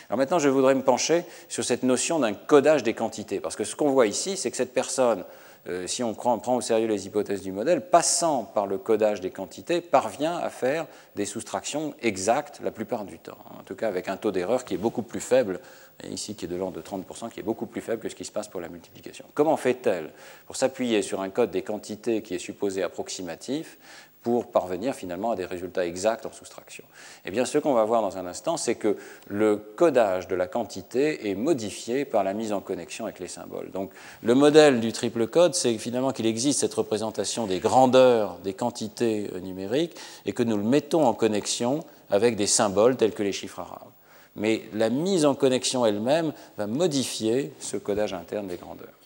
[0.08, 3.64] Alors maintenant, je voudrais me pencher sur cette notion d'un codage des quantités, parce que
[3.64, 5.24] ce qu'on voit ici, c'est que cette personne
[5.68, 9.31] euh, si on prend, au sérieux les hypothèses du modèle, passant par le codage des
[9.31, 13.38] quantités, parvient à faire des soustractions exactes la plupart du temps.
[13.59, 15.61] En tout cas, avec un taux d'erreur qui est beaucoup plus faible,
[16.09, 18.24] ici qui est de l'ordre de 30%, qui est beaucoup plus faible que ce qui
[18.24, 19.24] se passe pour la multiplication.
[19.35, 20.11] Comment fait-elle
[20.46, 23.79] Pour s'appuyer sur un code des quantités qui est supposé approximatif,
[24.24, 26.82] pour parvenir finalement à des résultats exacts en soustraction.
[27.26, 28.96] Eh bien, ce qu'on va voir dans un instant, c'est que
[29.28, 33.70] le codage de la quantité est modifié par la mise en connexion avec les symboles.
[33.70, 38.54] Donc, le modèle du triple code, c'est finalement qu'il existe cette représentation des grandeurs des
[38.54, 43.22] quantités euh, numériques et que nous le mettons en connexion avec des symboles tels que
[43.22, 43.92] les chiffres arabes.
[44.37, 49.03] Mais la mise en connexion elle-même va modifier ce codage interne des grandeurs.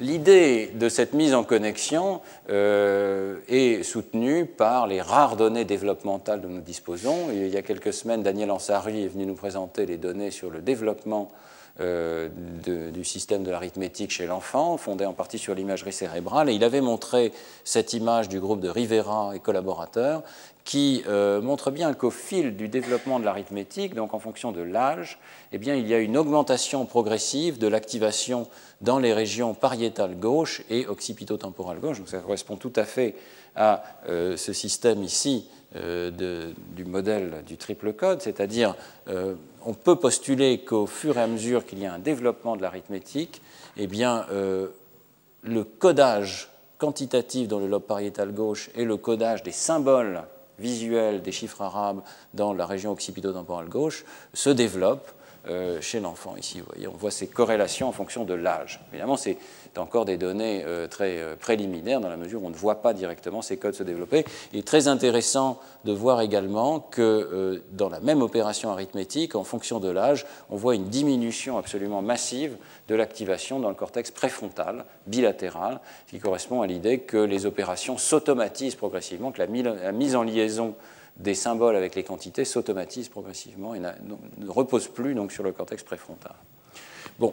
[0.00, 6.48] L'idée de cette mise en connexion euh, est soutenue par les rares données développementales dont
[6.48, 7.30] nous disposons.
[7.32, 10.60] Il y a quelques semaines, Daniel Ansari est venu nous présenter les données sur le
[10.60, 11.30] développement
[11.80, 12.28] euh,
[12.92, 16.50] du système de l'arithmétique chez l'enfant, fondé en partie sur l'imagerie cérébrale.
[16.50, 17.32] Et il avait montré
[17.64, 20.22] cette image du groupe de Rivera et collaborateurs
[20.64, 25.18] qui euh, montre bien qu'au fil du développement de l'arithmétique, donc en fonction de l'âge,
[25.52, 28.46] eh bien, il y a une augmentation progressive de l'activation
[28.80, 31.98] dans les régions pariétales gauche et occipitotemporale gauche.
[31.98, 33.16] Donc ça correspond tout à fait
[33.56, 38.76] à euh, ce système ici euh, du modèle du triple code, c'est-à-dire
[39.64, 43.40] on peut postuler qu'au fur et à mesure qu'il y a un développement de l'arithmétique,
[43.76, 44.26] eh bien,
[45.42, 50.24] le codage quantitatif dans le lobe pariétal gauche et le codage des symboles
[50.62, 52.00] visuel des chiffres arabes
[52.32, 55.12] dans la région occipitotemporale gauche se développe
[55.48, 56.36] euh, chez l'enfant.
[56.36, 58.80] Ici, vous voyez, on voit ces corrélations en fonction de l'âge.
[58.92, 59.38] Évidemment, c'est
[59.76, 62.94] encore des données euh, très euh, préliminaires dans la mesure où on ne voit pas
[62.94, 64.24] directement ces codes se développer.
[64.52, 69.80] Il est très intéressant de voir également que dans la même opération arithmétique, en fonction
[69.80, 72.56] de l'âge, on voit une diminution absolument massive
[72.92, 77.96] de l'activation dans le cortex préfrontal bilatéral, ce qui correspond à l'idée que les opérations
[77.96, 80.74] s'automatisent progressivement, que la mise en liaison
[81.16, 83.88] des symboles avec les quantités s'automatisent progressivement et ne
[84.46, 86.34] reposent plus donc, sur le cortex préfrontal.
[87.18, 87.32] Bon,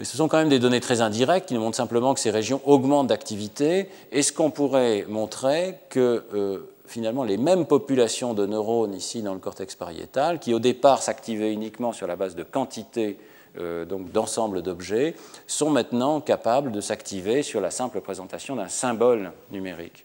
[0.00, 2.30] mais ce sont quand même des données très indirectes qui nous montrent simplement que ces
[2.30, 3.88] régions augmentent d'activité.
[4.10, 9.40] Est-ce qu'on pourrait montrer que euh, finalement les mêmes populations de neurones ici dans le
[9.40, 13.18] cortex pariétal, qui au départ s'activaient uniquement sur la base de quantités
[13.56, 15.14] donc d'ensemble d'objets,
[15.46, 20.04] sont maintenant capables de s'activer sur la simple présentation d'un symbole numérique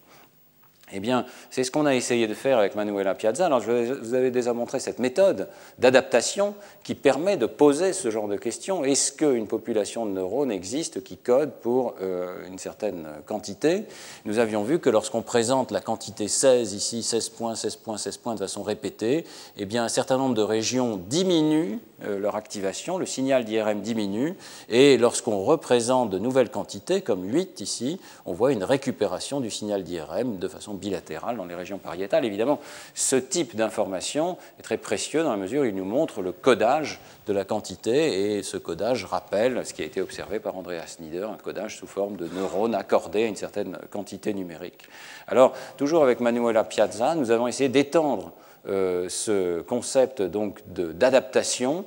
[0.94, 3.48] eh bien, c'est ce qu'on a essayé de faire avec Manuela Piazza.
[3.48, 6.54] Alors, je vous avais déjà montré cette méthode d'adaptation
[6.84, 8.84] qui permet de poser ce genre de questions.
[8.86, 13.86] Est-ce qu'une population de neurones existe qui code pour euh, une certaine quantité?
[14.26, 18.18] Nous avions vu que lorsqu'on présente la quantité 16 ici, 16 points, 16 points, 16
[18.18, 19.26] points de façon répétée,
[19.58, 24.36] eh bien, un certain nombre de régions diminuent euh, leur activation, le signal d'IRM diminue,
[24.70, 29.84] et lorsqu'on représente de nouvelles quantités, comme 8 ici, on voit une récupération du signal
[29.84, 32.26] d'IRM de façon bilatérale dans les régions pariétales.
[32.26, 32.60] Évidemment,
[32.94, 37.00] ce type d'information est très précieux dans la mesure où il nous montre le codage
[37.28, 41.28] de la quantité et ce codage rappelle ce qui a été observé par Andreas Nieder,
[41.32, 44.88] un codage sous forme de neurones accordés à une certaine quantité numérique.
[45.28, 48.32] Alors, toujours avec Manuela Piazza, nous avons essayé d'étendre
[48.68, 51.86] euh, ce concept donc d'adaptation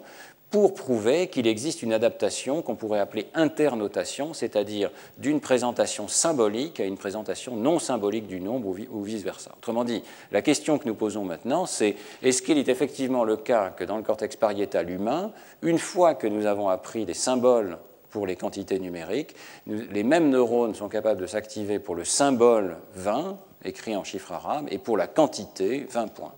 [0.50, 6.84] pour prouver qu'il existe une adaptation qu'on pourrait appeler internotation, c'est-à-dire d'une présentation symbolique à
[6.84, 9.52] une présentation non symbolique du nombre ou vice-versa.
[9.58, 13.70] Autrement dit, la question que nous posons maintenant, c'est est-ce qu'il est effectivement le cas
[13.70, 18.26] que dans le cortex pariétal humain, une fois que nous avons appris des symboles pour
[18.26, 19.34] les quantités numériques,
[19.66, 23.36] les mêmes neurones sont capables de s'activer pour le symbole 20,
[23.66, 26.32] écrit en chiffres arabes, et pour la quantité 20 points.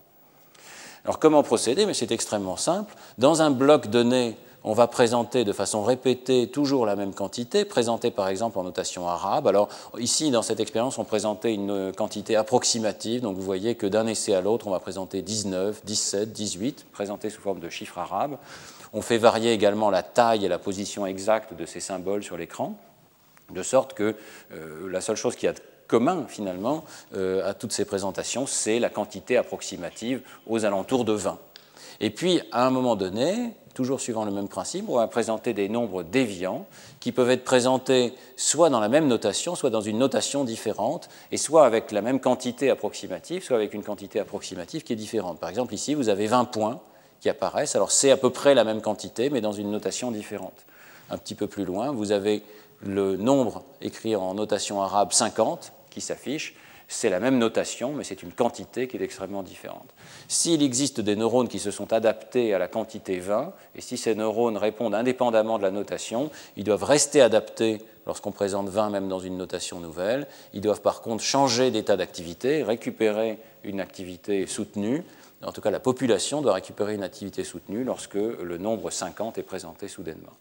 [1.04, 1.86] Alors comment procéder?
[1.86, 2.94] Mais c'est extrêmement simple.
[3.18, 8.10] Dans un bloc donné, on va présenter de façon répétée toujours la même quantité, présentée
[8.10, 9.46] par exemple en notation arabe.
[9.46, 14.06] Alors ici, dans cette expérience, on présentait une quantité approximative, donc vous voyez que d'un
[14.06, 18.36] essai à l'autre, on va présenter 19, 17, 18, présentés sous forme de chiffres arabes.
[18.92, 22.74] On fait varier également la taille et la position exacte de ces symboles sur l'écran,
[23.50, 24.14] de sorte que
[24.52, 25.54] euh, la seule chose qui a
[25.90, 26.84] commun finalement
[27.16, 31.38] euh, à toutes ces présentations, c'est la quantité approximative aux alentours de 20.
[32.00, 35.68] Et puis, à un moment donné, toujours suivant le même principe, on va présenter des
[35.68, 36.66] nombres déviants
[37.00, 41.36] qui peuvent être présentés soit dans la même notation, soit dans une notation différente, et
[41.36, 45.40] soit avec la même quantité approximative, soit avec une quantité approximative qui est différente.
[45.40, 46.80] Par exemple, ici, vous avez 20 points
[47.20, 47.76] qui apparaissent.
[47.76, 50.64] Alors, c'est à peu près la même quantité, mais dans une notation différente.
[51.10, 52.42] Un petit peu plus loin, vous avez
[52.82, 56.54] le nombre écrit en notation arabe 50, qui s'affiche,
[56.90, 59.88] c'est la même notation, mais c'est une quantité qui est extrêmement différente.
[60.26, 64.16] S'il existe des neurones qui se sont adaptés à la quantité 20, et si ces
[64.16, 69.20] neurones répondent indépendamment de la notation, ils doivent rester adaptés lorsqu'on présente 20 même dans
[69.20, 70.26] une notation nouvelle.
[70.52, 75.04] Ils doivent par contre changer d'état d'activité, récupérer une activité soutenue.
[75.44, 79.44] En tout cas, la population doit récupérer une activité soutenue lorsque le nombre 50 est
[79.44, 80.32] présenté soudainement.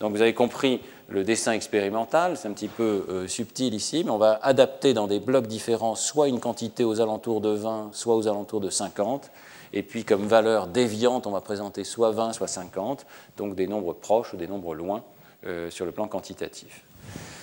[0.00, 4.10] Donc vous avez compris le dessin expérimental, c'est un petit peu euh, subtil ici, mais
[4.10, 8.14] on va adapter dans des blocs différents soit une quantité aux alentours de 20, soit
[8.14, 9.30] aux alentours de 50.
[9.72, 13.06] Et puis comme valeur déviante, on va présenter soit 20, soit 50,
[13.36, 15.02] donc des nombres proches ou des nombres loin
[15.46, 16.84] euh, sur le plan quantitatif.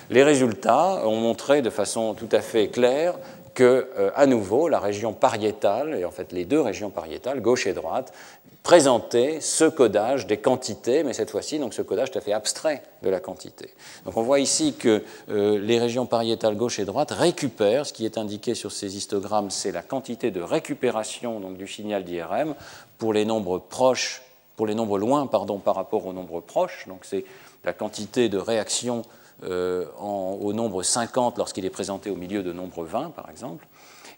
[0.09, 3.15] Les résultats ont montré de façon tout à fait claire
[3.55, 7.73] que, à nouveau, la région pariétale, et en fait les deux régions pariétales, gauche et
[7.73, 8.13] droite,
[8.65, 12.81] présenter ce codage des quantités, mais cette fois-ci, donc ce codage tout à fait abstrait
[13.03, 13.71] de la quantité.
[14.05, 18.05] Donc on voit ici que euh, les régions pariétales gauche et droite récupèrent, ce qui
[18.05, 22.55] est indiqué sur ces histogrammes, c'est la quantité de récupération donc, du signal d'IRM
[22.97, 24.23] pour les nombres proches,
[24.55, 26.85] pour les nombres loin pardon, par rapport aux nombres proches.
[26.87, 27.23] Donc c'est
[27.65, 29.03] la quantité de réaction
[29.43, 33.67] euh, au nombre 50 lorsqu'il est présenté au milieu de nombre 20, par exemple.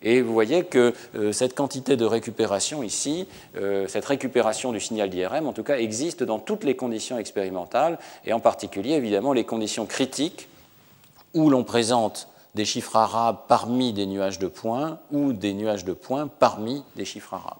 [0.02, 5.10] Et vous voyez que euh, cette quantité de récupération ici, euh, cette récupération du signal
[5.10, 9.44] d'IRM, en tout cas, existe dans toutes les conditions expérimentales, et en particulier, évidemment, les
[9.44, 10.50] conditions critiques
[11.34, 15.94] où l'on présente des chiffres arabes parmi des nuages de points ou des nuages de
[15.94, 17.58] points parmi des chiffres arabes.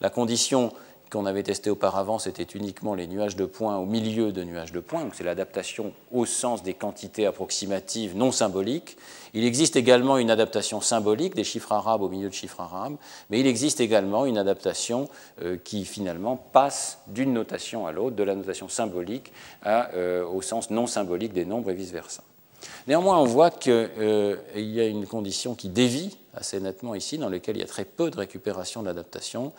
[0.00, 0.72] la condition
[1.12, 4.80] qu'on avait testé auparavant, c'était uniquement les nuages de points au milieu de nuages de
[4.80, 8.96] points, donc c'est l'adaptation au sens des quantités approximatives non symboliques.
[9.34, 12.96] Il existe également une adaptation symbolique des chiffres arabes au milieu de chiffres arabes,
[13.28, 15.08] mais il existe également une adaptation
[15.42, 19.32] euh, qui finalement passe d'une notation à l'autre, de la notation symbolique
[19.66, 22.22] euh, au sens non symbolique des nombres et vice-versa.
[22.86, 27.28] Néanmoins, on voit qu'il euh, y a une condition qui dévie assez nettement ici, dans
[27.28, 29.52] laquelle il y a très peu de récupération d'adaptation.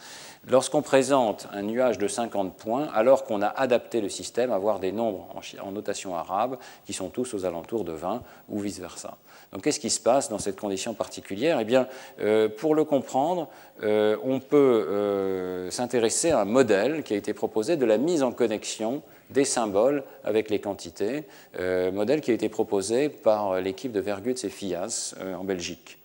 [0.49, 4.79] Lorsqu'on présente un nuage de 50 points, alors qu'on a adapté le système à avoir
[4.79, 5.27] des nombres
[5.61, 9.17] en, notation arabe qui sont tous aux alentours de 20 ou vice-versa.
[9.53, 11.59] Donc qu'est-ce qui se passe dans cette condition particulière?
[11.61, 11.87] Eh bien,
[12.19, 13.47] euh, pour le comprendre,
[13.83, 18.33] euh, on peut s'intéresser à un modèle qui a été proposé de la mise en
[18.33, 19.01] connexion
[19.33, 21.25] des symboles avec les quantités,
[21.59, 25.99] euh, modèle qui a été proposé par l'équipe de Vergutz et Fias euh, en Belgique.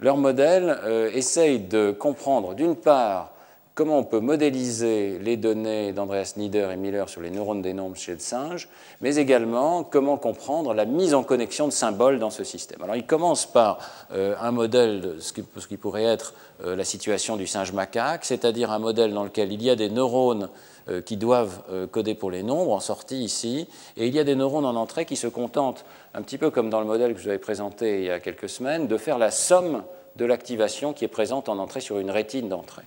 [0.00, 3.32] Leur modèle euh, essaye de comprendre d'une part
[3.74, 7.96] comment on peut modéliser les données d'Andreas Nieder et Miller sur les neurones des nombres
[7.96, 8.68] chez le singe,
[9.00, 12.82] mais également comment comprendre la mise en connexion de symboles dans ce système.
[12.82, 13.78] Alors il commence par
[14.10, 19.14] un modèle de ce qui pourrait être la situation du singe macaque, c'est-à-dire un modèle
[19.14, 20.48] dans lequel il y a des neurones
[20.88, 24.24] euh, qui doivent euh, coder pour les nombres en sortie ici, et il y a
[24.24, 27.20] des neurones en entrée qui se contentent, un petit peu comme dans le modèle que
[27.20, 29.84] je vous avais présenté il y a quelques semaines, de faire la somme
[30.16, 32.82] de l'activation qui est présente en entrée sur une rétine d'entrée.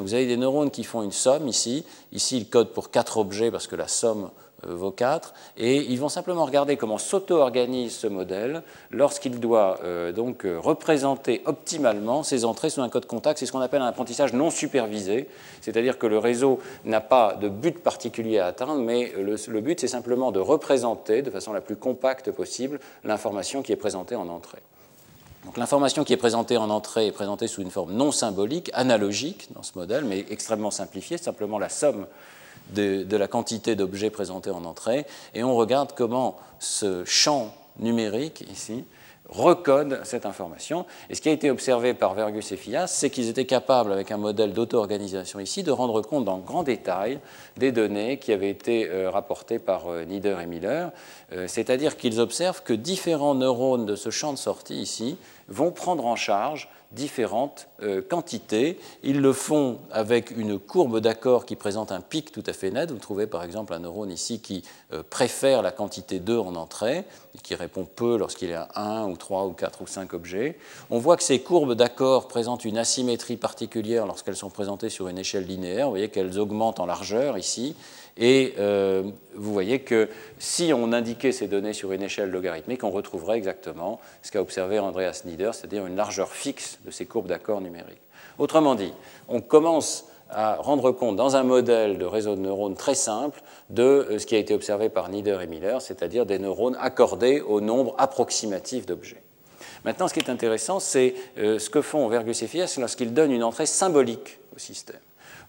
[0.00, 1.84] Vous avez des neurones qui font une somme ici.
[2.12, 4.30] Ici, ils codent pour quatre objets parce que la somme
[4.66, 10.10] euh, vos 4, et ils vont simplement regarder comment s'auto-organise ce modèle lorsqu'il doit euh,
[10.10, 13.38] donc euh, représenter optimalement ces entrées sous un code contact.
[13.38, 15.28] C'est ce qu'on appelle un apprentissage non supervisé,
[15.60, 19.86] c'est-à-dire que le réseau n'a pas de but particulier à atteindre, mais le but c'est
[19.86, 24.58] simplement de représenter de façon la plus compacte possible l'information qui est présentée en entrée.
[25.48, 29.48] Donc l'information qui est présentée en entrée est présentée sous une forme non symbolique, analogique
[29.54, 32.06] dans ce modèle, mais extrêmement simplifiée, simplement la somme
[32.74, 38.84] de, la quantité d'objets présentés en entrée, et on regarde comment ce champ numérique ici
[39.28, 40.86] recode cette information.
[41.10, 44.10] Et ce qui a été observé par Vergus et Fias, c'est qu'ils étaient capables, avec
[44.10, 47.20] un modèle d'auto-organisation ici, de rendre compte dans grand détail
[47.56, 50.92] des données qui avaient été euh, rapportées par euh, Nieder et Miller.
[51.32, 56.06] Euh, c'est-à-dire qu'ils observent que différents neurones de ce champ de sortie ici vont prendre
[56.06, 58.78] en charge différentes euh, quantités.
[59.02, 62.90] Ils le font avec une courbe d'accord qui présente un pic tout à fait net.
[62.90, 67.04] Vous trouvez par exemple un neurone ici qui euh, préfère la quantité 2 en entrée,
[67.34, 70.58] et qui répond peu lorsqu'il y a 1 ou 3 ou 4 ou 5 objets.
[70.90, 75.18] On voit que ces courbes d'accord présentent une asymétrie particulière lorsqu'elles sont présentées sur une
[75.18, 75.86] échelle linéaire.
[75.86, 77.76] Vous voyez qu'elles augmentent en largeur ici
[78.18, 79.04] et euh,
[79.34, 84.00] vous voyez que si on indiquait ces données sur une échelle logarithmique, on retrouverait exactement
[84.22, 88.02] ce qu'a observé Andreas Nieder, c'est-à-dire une largeur fixe de ces courbes d'accord numériques.
[88.38, 88.92] Autrement dit,
[89.28, 93.82] on commence à rendre compte dans un modèle de réseau de neurones très simple de
[93.82, 97.60] euh, ce qui a été observé par Nieder et Miller, c'est-à-dire des neurones accordés au
[97.60, 99.22] nombre approximatif d'objets.
[99.84, 103.32] Maintenant, ce qui est intéressant, c'est euh, ce que font Vergus et Fies lorsqu'ils donnent
[103.32, 104.98] une entrée symbolique au système.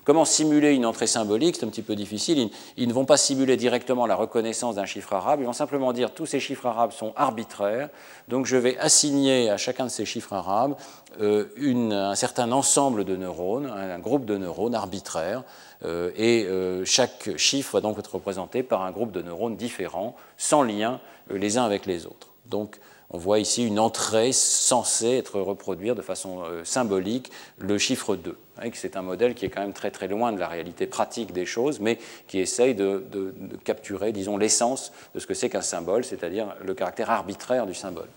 [0.10, 2.50] Comment simuler une entrée symbolique C'est un petit peu difficile.
[2.78, 5.42] Ils, ne vont pas simuler directement la reconnaissance d'un chiffre arabe.
[5.42, 7.90] Ils vont simplement dire tous ces chiffres arabes sont arbitraires.
[8.28, 10.76] Donc je vais assigner à chacun de ces chiffres arabes
[11.22, 11.46] euh,
[11.92, 15.44] un certain ensemble de neurones, un, groupe de neurones arbitraires.
[15.86, 20.16] Euh, et euh, chaque chiffre va donc être représenté par un groupe de neurones différents,
[20.38, 22.30] sans lien les uns avec les autres.
[22.48, 22.80] Donc
[23.12, 28.38] on voit ici une entrée censée être reproduire de façon euh, symbolique le chiffre 2.
[28.74, 31.46] C'est un modèle qui est quand même très très loin de la réalité pratique des
[31.46, 33.04] choses, mais qui essaye de,
[33.64, 38.08] capturer, disons, l'essence de ce que c'est qu'un symbole, c'est-à-dire le caractère arbitraire du symbole.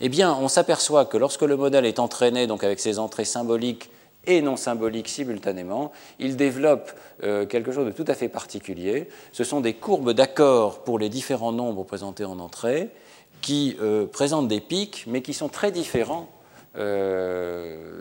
[0.00, 3.90] Eh bien, on s'aperçoit que lorsque le modèle est entraîné, donc avec ses entrées symboliques
[4.26, 9.08] et non symboliques simultanément, il développe euh, quelque chose de tout à fait particulier.
[9.32, 12.90] Ce sont des courbes d'accord pour les différents nombres présentés en entrée,
[13.46, 16.28] qui euh, présentent des pics, mais qui sont très différents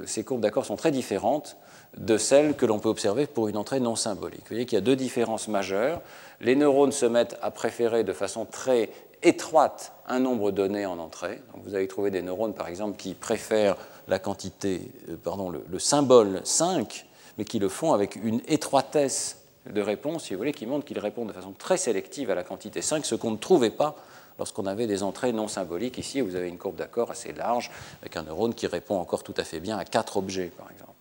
[0.06, 1.58] ces courbes d'accord sont très différentes
[1.98, 4.42] de celles que l'on peut observer pour une entrée non symbolique.
[4.42, 6.02] Vous voyez qu'il y a deux différences majeures.
[6.42, 8.90] Les neurones se mettent à préférer de façon très
[9.24, 11.42] étroite un nombre donné en entrée.
[11.54, 13.78] Donc vous avez trouvé des neurones, par exemple, qui préfèrent
[14.08, 17.06] la quantité, euh, pardon, le, symbole 5,
[17.38, 21.00] mais qui le font avec une étroitesse de réponse, si vous voulez, qui montre qu'ils
[21.00, 23.96] répondent de façon très sélective à la quantité 5, ce qu'on ne trouvait pas
[24.38, 25.98] lorsqu'on avait des entrées non symboliques.
[25.98, 27.72] Ici, vous avez une courbe d'accord assez large,
[28.02, 30.94] avec un neurone qui répond encore tout à fait bien à quatre objets, par exemple.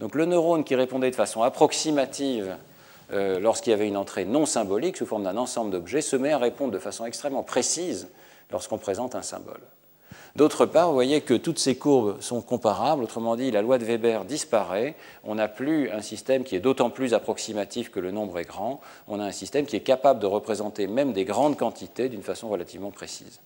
[0.00, 2.56] Donc le neurone qui répondait de façon approximative
[3.12, 6.32] euh, lorsqu'il y avait une entrée non symbolique sous forme d'un ensemble d'objets se met
[6.32, 8.08] à répondre de façon extrêmement précise
[8.50, 9.60] lorsqu'on présente un symbole.
[10.34, 13.84] D'autre part, vous voyez que toutes ces courbes sont comparables, autrement dit, la loi de
[13.84, 18.38] Weber disparaît, on n'a plus un système qui est d'autant plus approximatif que le nombre
[18.38, 22.08] est grand, on a un système qui est capable de représenter même des grandes quantités
[22.08, 23.40] d'une façon relativement précise.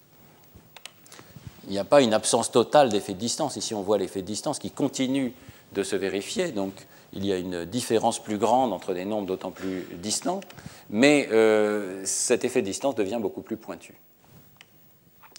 [1.67, 4.27] Il n'y a pas une absence totale d'effet de distance, ici on voit l'effet de
[4.27, 5.33] distance qui continue
[5.73, 6.73] de se vérifier, donc
[7.13, 10.41] il y a une différence plus grande entre des nombres d'autant plus distants,
[10.89, 13.99] mais euh, cet effet de distance devient beaucoup plus pointu.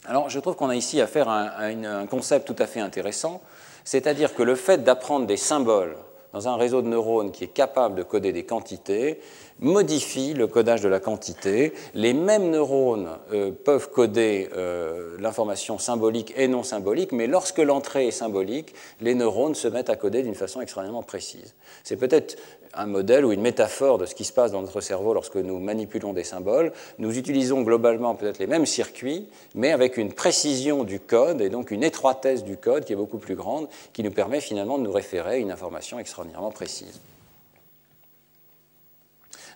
[0.07, 3.41] Alors je trouve qu'on a ici affaire à un concept tout à fait intéressant,
[3.83, 5.97] c'est-à-dire que le fait d'apprendre des symboles
[6.31, 9.19] dans un réseau de neurones qui est capable de coder des quantités
[9.59, 11.73] modifie le codage de la quantité.
[11.93, 18.07] Les mêmes neurones euh, peuvent coder euh, l'information symbolique et non symbolique, mais lorsque l'entrée
[18.07, 21.55] est symbolique, les neurones se mettent à coder d'une façon extrêmement précise.
[21.83, 22.37] C'est peut-être
[22.73, 25.59] un modèle ou une métaphore de ce qui se passe dans notre cerveau lorsque nous
[25.59, 26.71] manipulons des symboles.
[26.99, 31.71] Nous utilisons globalement peut-être les mêmes circuits, mais avec une précision du code et donc
[31.71, 34.91] une étroitesse du code qui est beaucoup plus grande, qui nous permet finalement de nous
[34.91, 36.99] référer à une information extraordinairement précise.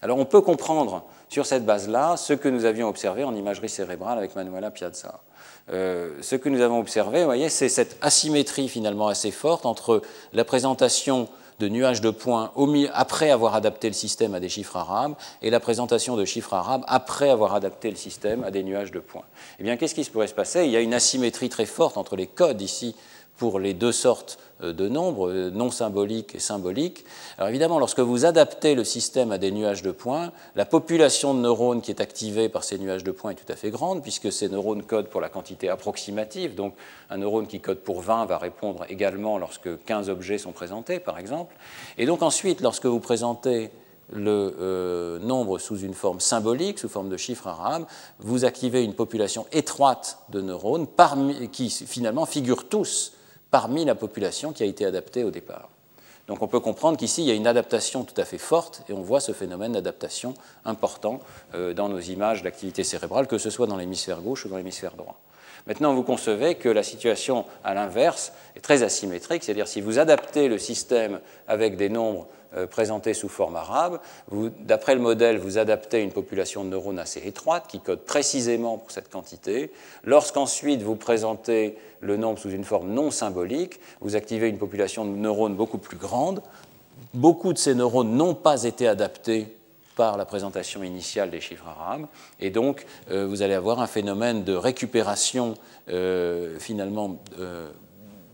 [0.02, 4.18] Alors on peut comprendre sur cette base-là ce que nous avions observé en imagerie cérébrale
[4.18, 5.22] avec Manuela Piazza.
[5.72, 10.02] Euh, ce que nous avons observé, vous voyez, c'est cette asymétrie finalement assez forte entre
[10.34, 11.30] la présentation
[11.62, 12.52] de nuages de points
[12.94, 16.84] après avoir adapté le système à des chiffres arabes et la présentation de chiffres arabes
[16.88, 19.24] après avoir adapté le système à des nuages de points.
[19.60, 20.66] Eh bien, qu'est-ce qui se pourrait se passer?
[20.66, 22.96] Il y a une asymétrie très forte entre les codes ici
[23.42, 27.04] pour les deux sortes euh, de nombres, euh, non symboliques et symboliques.
[27.40, 31.40] Alors évidemment, lorsque vous adaptez le système à des nuages de points, la population de
[31.40, 34.32] neurones qui est activée par ces nuages de points est tout à fait grande, puisque
[34.32, 36.54] ces neurones codent pour la quantité approximative.
[36.54, 36.76] Donc
[37.10, 41.18] un neurone qui code pour 20 va répondre également lorsque 15 objets sont présentés, par
[41.18, 41.56] exemple.
[41.98, 43.72] Et donc ensuite, lorsque vous présentez
[44.12, 47.86] le euh, nombre sous une forme symbolique, sous forme de chiffres arabes,
[48.20, 50.86] vous activez une population étroite de neurones
[51.52, 53.14] qui finalement figurent tous
[53.52, 55.70] parmi la population qui a été adaptée au départ.
[56.28, 58.94] Donc on peut comprendre qu'ici, il y a une adaptation tout à fait forte et
[58.94, 60.34] on voit ce phénomène d'adaptation
[60.66, 61.20] important
[61.56, 64.96] euh, dans nos images d'activité cérébrale, que ce soit dans l'hémisphère gauche ou dans l'hémisphère
[64.96, 65.20] droit.
[65.68, 70.48] Maintenant, vous concevez que la situation à l'inverse est très asymétrique, c'est-à-dire si vous adaptez
[70.48, 74.00] le système avec des nombres euh, présentés sous forme arabe,
[74.60, 78.92] d'après le modèle, vous adaptez une population de neurones assez étroite qui code précisément pour
[78.92, 79.72] cette quantité.
[80.04, 85.12] Lorsqu'ensuite vous présentez le nombre sous une forme non symbolique, vous activez une population de
[85.12, 86.42] neurones beaucoup plus grande.
[87.14, 89.48] Beaucoup de ces neurones n'ont pas été adaptés
[89.96, 92.08] par la présentation initiale des chiffres arabes,
[92.40, 95.54] et donc euh, vous allez avoir un phénomène de récupération
[95.90, 97.18] euh, finalement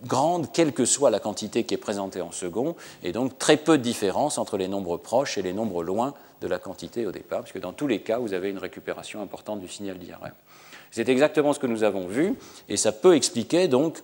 [0.08, 3.78] grande, quelle que soit la quantité qui est présentée en second, et donc très peu
[3.78, 7.44] de différence entre les nombres proches et les nombres loin de la quantité au départ,
[7.44, 10.32] puisque dans tous les cas, vous avez une récupération importante du signal d'IRM.
[10.92, 12.36] C'est exactement ce que nous avons vu,
[12.70, 14.02] et ça peut expliquer donc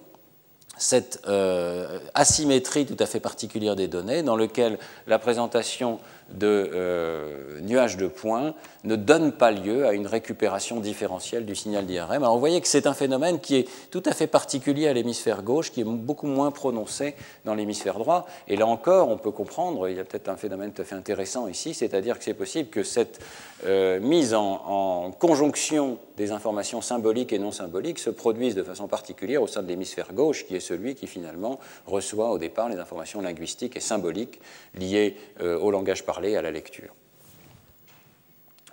[0.77, 5.99] cette euh, asymétrie tout à fait particulière des données, dans laquelle la présentation
[6.31, 8.53] de euh, nuages de points
[8.83, 12.23] ne donne pas lieu à une récupération différentielle du signal d'IRM.
[12.23, 15.41] Alors vous voyez que c'est un phénomène qui est tout à fait particulier à l'hémisphère
[15.41, 17.15] gauche, qui est beaucoup moins prononcé
[17.45, 18.25] dans l'hémisphère droit.
[18.47, 20.95] Et là encore, on peut comprendre, il y a peut-être un phénomène tout à fait
[20.95, 23.19] intéressant ici, c'est-à-dire que c'est possible que cette
[23.65, 29.41] euh, mise en, conjonction des informations symboliques et non symboliques se produise de façon particulière
[29.41, 33.21] au sein de l'hémisphère gauche, qui est celui qui finalement reçoit au départ les informations
[33.21, 34.39] linguistiques et symboliques
[34.75, 36.93] liées euh, au langage parlé, à la lecture.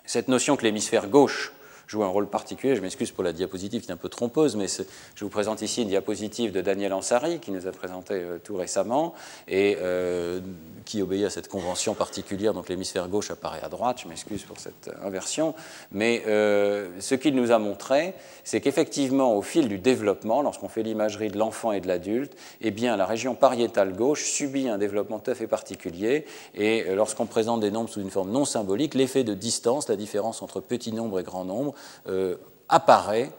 [0.05, 1.51] Cette notion que l'hémisphère gauche
[1.91, 2.77] joue un rôle particulier.
[2.77, 5.81] Je m'excuse pour la diapositive qui est un peu trompeuse, mais je vous présente ici
[5.81, 9.13] une diapositive de Daniel Ansari qui nous a présenté euh, tout récemment
[9.49, 10.39] et euh,
[10.85, 12.53] qui obéit à cette convention particulière.
[12.53, 13.99] Donc l'hémisphère gauche apparaît à droite.
[14.03, 15.53] Je m'excuse pour cette euh, inversion,
[15.91, 18.13] mais ce qu'il nous a montré,
[18.45, 22.71] c'est qu'effectivement, au fil du développement, lorsqu'on fait l'imagerie de l'enfant et de l'adulte, eh
[22.71, 26.25] bien la région pariétale gauche subit un développement tout à fait particulier.
[26.55, 30.41] Et lorsqu'on présente des nombres sous une forme non symbolique, l'effet de distance, la différence
[30.41, 31.73] entre petit nombre et grand nombre,
[32.07, 32.35] euh,
[32.69, 33.31] apparaît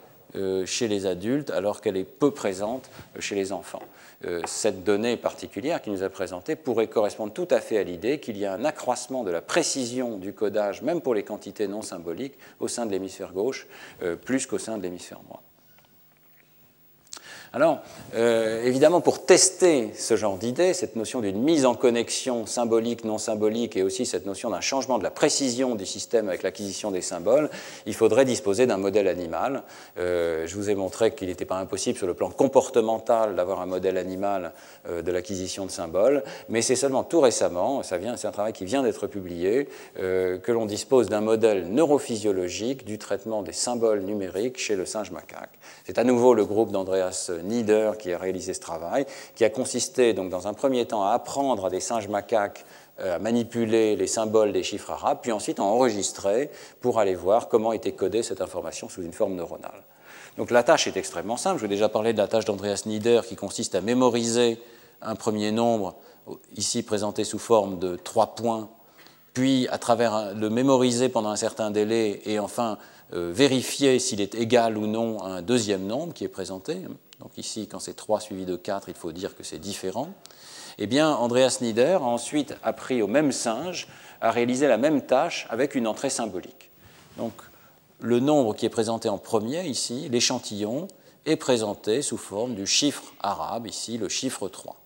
[0.65, 2.89] chez les adultes alors qu'elle est peu présente
[3.19, 3.83] chez les enfants.
[4.47, 8.39] Cette donnée particulière qui nous a présentée pourrait correspondre tout à fait à l'idée qu'il
[8.39, 12.39] y a un accroissement de la précision du codage, même pour les quantités non symboliques,
[12.61, 13.67] au sein de l'hémisphère gauche,
[14.25, 15.43] plus qu'au sein de l'hémisphère droit.
[17.55, 17.81] Alors,
[18.15, 23.19] euh, évidemment, pour tester ce genre d'idée, cette notion d'une mise en connexion symbolique, non
[23.19, 27.03] symbolique, et aussi cette notion d'un changement de la précision du système avec l'acquisition des
[27.03, 27.51] symboles,
[27.85, 29.65] il faudrait disposer d'un modèle animal.
[29.99, 33.67] Euh, je vous ai montré qu'il n'était pas impossible sur le plan comportemental d'avoir un
[33.67, 34.53] modèle animal
[34.89, 38.55] euh, de l'acquisition de symboles, mais c'est seulement tout récemment, ça vient, c'est un travail
[38.55, 44.59] qui vient d'être publié, que l'on dispose d'un modèle neurophysiologique du traitement des symboles numériques
[44.59, 45.59] chez le singe macaque.
[45.85, 50.13] C'est à nouveau le groupe d'Andreas Nieder qui a réalisé ce travail, qui a consisté
[50.15, 52.65] donc dans un premier temps à apprendre à des singes macaques
[53.01, 57.49] euh, à manipuler les symboles des chiffres arabes, puis ensuite à enregistrer pour aller voir
[57.49, 59.83] comment était codée cette information sous une forme neuronale.
[60.37, 61.57] Donc la tâche est extrêmement simple.
[61.57, 64.59] Je vous ai déjà parlé de la tâche d'Andreas Nieder qui consiste à mémoriser
[65.01, 65.95] un premier nombre,
[66.55, 68.69] ici présenté sous forme de trois points,
[69.35, 72.79] puis à travers le mémoriser pendant un certain délai et enfin
[73.15, 76.77] euh, vérifier s'il est égal ou non à un deuxième nombre qui est présenté.
[77.23, 80.13] Donc ici, quand c'est 3 suivi de 4, il faut dire que c'est différent.
[80.79, 83.87] Eh bien, Andreas Nieder a ensuite appris au même singe
[84.21, 86.71] à réaliser la même tâche avec une entrée symbolique.
[87.19, 87.33] Donc,
[88.01, 90.89] le nombre qui est présenté en premier, ici, l'échantillon,
[91.25, 94.77] est présenté sous forme du chiffre arabe, ici le chiffre 3.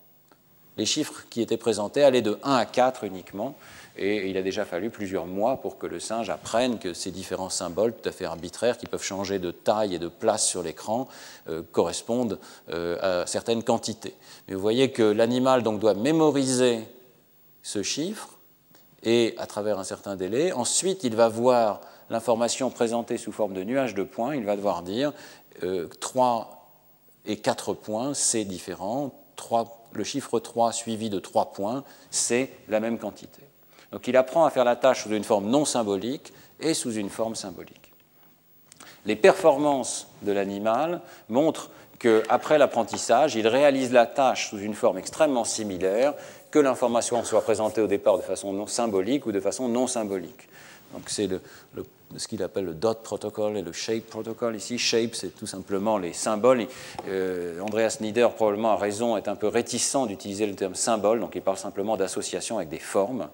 [0.77, 3.55] Les chiffres qui étaient présentés allaient de 1 à 4 uniquement,
[3.97, 7.49] et il a déjà fallu plusieurs mois pour que le singe apprenne que ces différents
[7.49, 11.07] symboles tout à fait arbitraires, qui peuvent changer de taille et de place sur l'écran,
[11.49, 12.39] euh, correspondent
[12.69, 14.13] euh, à certaines quantités.
[14.47, 16.81] Mais vous voyez que l'animal donc doit mémoriser
[17.63, 18.37] ce chiffre
[19.03, 20.51] et à travers un certain délai.
[20.51, 24.35] Ensuite, il va voir l'information présentée sous forme de nuage de points.
[24.35, 25.11] Il va devoir dire
[25.99, 26.49] 3
[27.25, 29.11] euh, et 4 points, c'est différent.
[29.91, 33.46] le chiffre 3 suivi de 3 points, c'est la même quantité.
[33.91, 37.09] Donc il apprend à faire la tâche sous une forme non symbolique et sous une
[37.09, 37.93] forme symbolique.
[39.05, 45.45] Les performances de l'animal montrent qu'après l'apprentissage, il réalise la tâche sous une forme extrêmement
[45.45, 46.13] similaire,
[46.51, 50.49] que l'information soit présentée au départ de façon non symbolique ou de façon non symbolique.
[50.93, 51.29] Donc c'est
[52.15, 54.55] ce qu'il appelle le dot protocol et le shape protocol.
[54.55, 56.67] Ici, shape, c'est tout simplement les symboles.
[57.09, 61.35] Euh, Andreas Nieder, probablement a raison, est un peu réticent d'utiliser le terme symbole, donc
[61.35, 63.27] il parle simplement d'association avec des formes.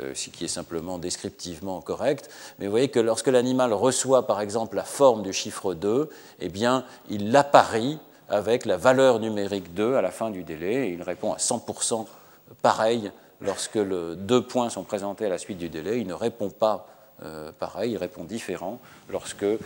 [0.00, 2.30] Euh, ce qui est simplement descriptivement correct.
[2.58, 6.08] Mais vous voyez que lorsque l'animal reçoit par exemple la forme du chiffre 2,
[6.40, 10.92] eh bien, il l'apparie avec la valeur numérique 2 à la fin du délai et
[10.92, 12.06] il répond à 100%
[12.62, 13.10] pareil
[13.40, 16.00] lorsque deux points sont présentés à la suite du délai.
[16.00, 16.86] Il ne répond pas
[17.24, 18.78] euh, pareil, il répond différent
[19.10, 19.58] lorsque euh,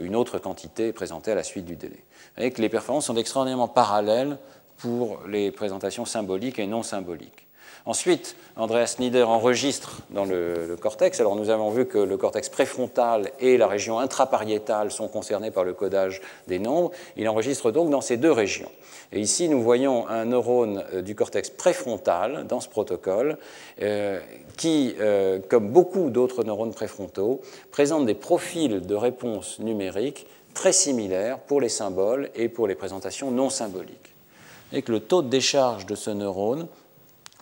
[0.00, 1.96] une autre quantité est présentée à la suite du délai.
[1.96, 4.38] Vous voyez que les performances sont extraordinairement parallèles
[4.78, 7.48] pour les présentations symboliques et non symboliques.
[7.84, 11.18] Ensuite, Andreas Nieder enregistre dans le, cortex.
[11.18, 15.64] Alors nous avons vu que le cortex préfrontal et la région intrapariétale sont concernés par
[15.64, 16.92] le codage des nombres.
[17.16, 18.70] Il enregistre donc dans ces deux régions.
[19.10, 23.36] Et ici, nous voyons un neurone euh, du cortex préfrontal dans ce protocole
[23.80, 24.20] euh,
[24.56, 27.40] qui, euh, comme beaucoup d'autres neurones préfrontaux,
[27.72, 33.32] présente des profils de réponse numérique très similaires pour les symboles et pour les présentations
[33.32, 34.14] non symboliques.
[34.72, 36.68] Et que le taux de décharge de ce neurone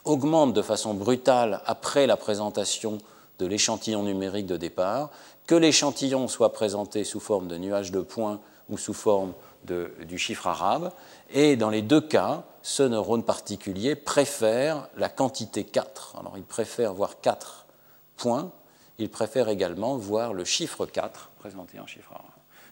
[0.05, 2.99] augmente de façon brutale après la présentation
[3.39, 5.11] de l'échantillon numérique de départ,
[5.47, 9.33] que l'échantillon soit présenté sous forme de nuage de points ou sous forme
[9.65, 10.93] du chiffre arabe.
[11.31, 16.17] Et dans les deux cas, ce neurone particulier préfère la quantité 4.
[16.21, 17.67] Alors il préfère voir 4
[18.17, 18.51] points,
[18.99, 22.25] il préfère également voir le chiffre 4 présenté en chiffre arabe.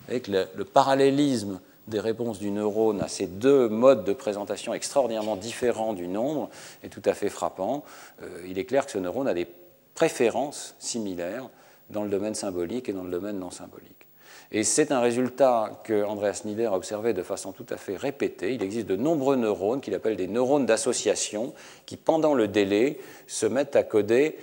[0.09, 5.95] Avec le parallélisme des réponses du neurone à ces deux modes de présentation extraordinairement différents
[5.95, 6.51] du nombre
[6.83, 7.85] est tout à fait frappant.
[8.23, 9.49] Euh, il est clair que ce neurone a des
[9.95, 11.49] préférences similaires
[11.91, 14.07] dans le domaine symbolique et dans le domaine non symbolique.
[14.51, 18.55] Et c'est un résultat que Andreas Nieder a observé de façon tout à fait répétée.
[18.55, 21.53] Il existe de nombreux neurones qu'il appelle des neurones d'association
[21.85, 24.39] qui, pendant le délai, se mettent à coder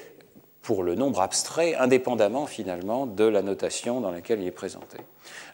[0.61, 4.97] pour le nombre abstrait, indépendamment finalement de la notation dans laquelle il est présenté.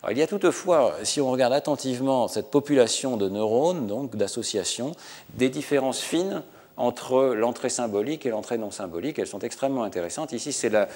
[0.09, 4.93] Il y a toutefois, si on regarde attentivement cette population de neurones, donc d'associations,
[5.35, 6.41] des différences fines
[6.77, 9.19] entre l'entrée symbolique et l'entrée non symbolique.
[9.19, 10.31] Elles sont extrêmement intéressantes.
[10.31, 10.87] Ici, c'est la,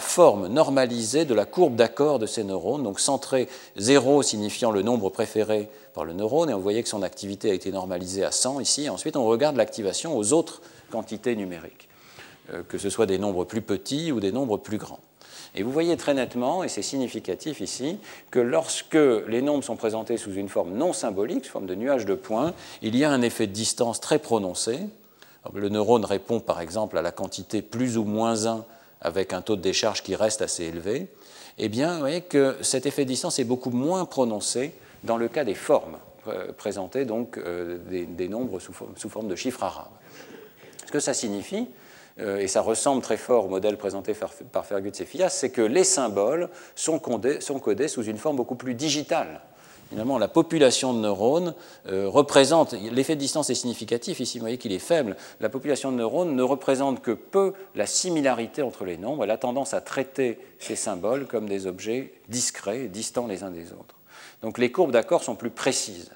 [0.00, 5.10] forme normalisée de la courbe d'accord de ces neurones, donc centrée 0 signifiant le nombre
[5.10, 8.60] préféré par le neurone, et on voyait que son activité a été normalisée à 100
[8.60, 8.88] ici.
[8.88, 11.88] Ensuite, on regarde l'activation aux autres quantités numériques.
[12.52, 15.00] Euh, que ce soit des nombres plus petits ou des nombres plus grands.
[15.54, 17.98] Et vous voyez très nettement, et c'est significatif ici,
[18.30, 22.06] que lorsque les nombres sont présentés sous une forme non symbolique, sous forme de nuage
[22.06, 24.80] de points, il y a un effet de distance très prononcé.
[25.52, 28.64] Le neurone répond par exemple à la quantité plus ou moins 1
[29.00, 31.08] avec un taux de décharge qui reste assez élevé.
[31.58, 34.72] Eh bien, vous voyez que cet effet de distance est beaucoup moins prononcé
[35.04, 39.62] dans le cas des formes euh, présentées, donc euh, des, nombres sous forme, de chiffres
[39.62, 39.92] arabes.
[40.86, 41.68] Ce que ça signifie,
[42.18, 44.14] et ça ressemble très fort au modèle présenté
[44.52, 48.74] par Fergus et Fias, c'est que les symboles sont codés, sous une forme beaucoup plus
[48.74, 49.40] digitale.
[49.90, 51.54] Finalement, la population de neurones
[51.86, 55.96] représente, l'effet de distance est significatif, ici vous voyez qu'il est faible, la population de
[55.96, 60.38] neurones ne représente que peu la similarité entre les nombres, elle a tendance à traiter
[60.58, 63.96] ces symboles comme des objets discrets, distants les uns des autres.
[64.42, 66.10] Donc les courbes d'accord sont plus précises.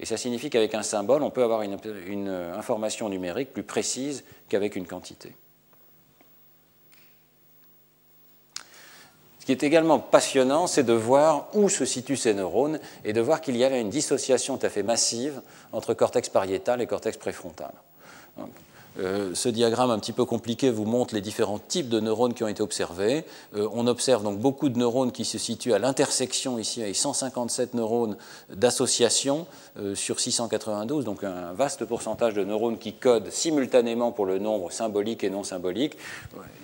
[0.00, 4.24] Et ça signifie qu'avec un symbole, on peut avoir une, information numérique plus précise
[4.54, 5.34] qu'avec une quantité.
[9.40, 13.20] Ce qui est également passionnant, c'est de voir où se situent ces neurones et de
[13.20, 15.42] voir qu'il y a une dissociation tout à fait massive
[15.72, 17.72] entre cortex pariétal et cortex préfrontal.
[19.00, 22.44] Euh, ce diagramme un petit peu compliqué vous montre les différents types de neurones qui
[22.44, 23.24] ont été observés.
[23.56, 27.74] Euh, on observe donc beaucoup de neurones qui se situent à l'intersection ici avec 157
[27.74, 28.16] neurones
[28.50, 29.46] d'association
[29.78, 34.70] euh, sur 692, donc un vaste pourcentage de neurones qui codent simultanément pour le nombre
[34.70, 35.96] symbolique et non symbolique.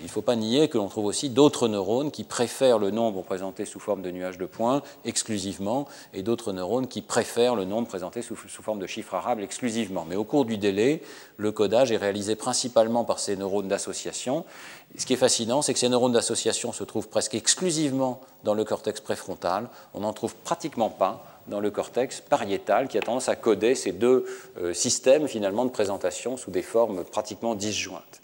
[0.01, 3.23] Il ne faut pas nier que l'on trouve aussi d'autres neurones qui préfèrent le nombre
[3.23, 7.89] présenté sous forme de nuages de points exclusivement et d'autres neurones qui préfèrent le nombre
[7.89, 10.07] présenté sous, sous forme de chiffres arabes exclusivement.
[10.09, 11.03] Mais au cours du délai,
[11.37, 14.45] le codage est réalisé principalement par ces neurones d'association.
[14.97, 18.65] Ce qui est fascinant, c'est que ces neurones d'association se trouvent presque exclusivement dans le
[18.65, 19.69] cortex préfrontal.
[19.95, 23.93] On n'en trouve pratiquement pas dans le cortex pariétal qui a tendance à coder ces
[23.93, 24.27] deux
[24.59, 28.21] euh, systèmes finalement de présentation sous des formes pratiquement disjointes.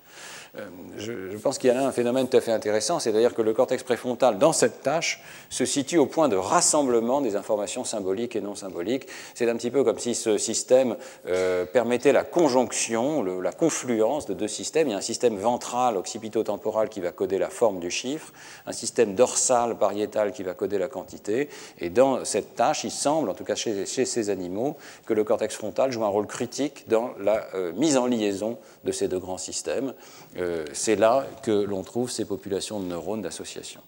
[0.59, 3.43] Euh, je, pense qu'il y a là un phénomène tout à fait intéressant, c'est-à-dire que
[3.43, 8.37] le cortex préfrontal, dans cette tâche, se situe au point de rassemblement des informations symboliques
[8.37, 9.07] et non symboliques.
[9.35, 10.97] C'est un petit peu comme si ce système
[11.27, 14.89] euh, permettait la conjonction, la confluence de deux systèmes.
[14.89, 18.33] Il y a un système ventral, occipito-temporal, qui va coder la forme du chiffre,
[18.67, 21.49] un système dorsal, pariétal, qui va coder la quantité.
[21.79, 25.55] Et dans cette tâche, il semble, en tout cas chez, ces animaux, que le cortex
[25.55, 29.39] frontal joue un rôle critique dans la euh, mise en liaison de ces deux grands
[29.39, 29.93] systèmes.
[30.39, 33.83] Euh, c'est là que l'on trouve ces populations de neurones d'association.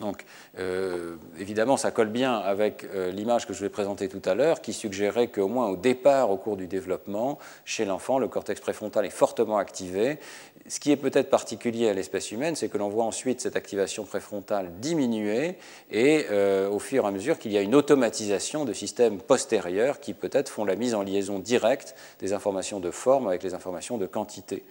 [0.00, 0.24] Donc,
[0.58, 4.60] euh, évidemment, ça colle bien avec euh, l'image que je vais présenter tout à l'heure,
[4.60, 9.06] qui suggérait qu'au moins au départ, au cours du développement, chez l'enfant, le cortex préfrontal
[9.06, 10.18] est fortement activé.
[10.66, 14.04] Ce qui est peut-être particulier à l'espèce humaine, c'est que l'on voit ensuite cette activation
[14.04, 15.58] préfrontale diminuer,
[15.90, 16.26] et
[16.70, 20.48] au fur et à mesure qu'il y a une automatisation de systèmes postérieurs qui peut-être
[20.48, 24.64] font la mise en liaison directe des informations de forme avec les informations de quantité.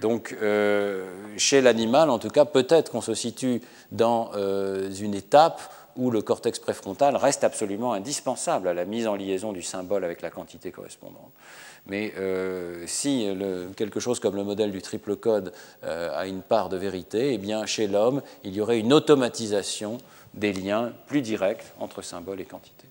[0.00, 5.60] Donc, euh, chez l'animal, en tout cas, peut-être qu'on se situe dans euh, une étape
[5.96, 10.22] où le cortex préfrontal reste absolument indispensable à la mise en liaison du symbole avec
[10.22, 11.32] la quantité correspondante.
[11.86, 13.28] Mais euh, si
[13.76, 17.66] quelque chose comme le modèle du triple code a une part de vérité, eh bien,
[17.66, 19.98] chez l'homme, il y aurait une automatisation
[20.34, 22.87] des liens plus directs entre symbole et quantité.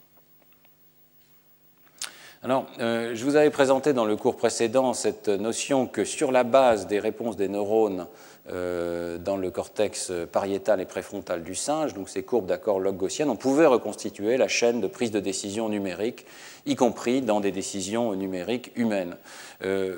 [2.43, 6.43] Alors, euh, je vous avais présenté dans le cours précédent cette notion que sur la
[6.43, 8.05] base des réponses des neurones
[8.51, 13.31] euh, dans le cortex pariétal et préfrontal du singe, donc ces courbes d'accord log gaussiennes,
[13.31, 16.27] on pouvait reconstituer la chaîne de prise de décision numérique,
[16.67, 19.17] y compris dans des décisions numériques humaines.
[19.65, 19.95] Euh,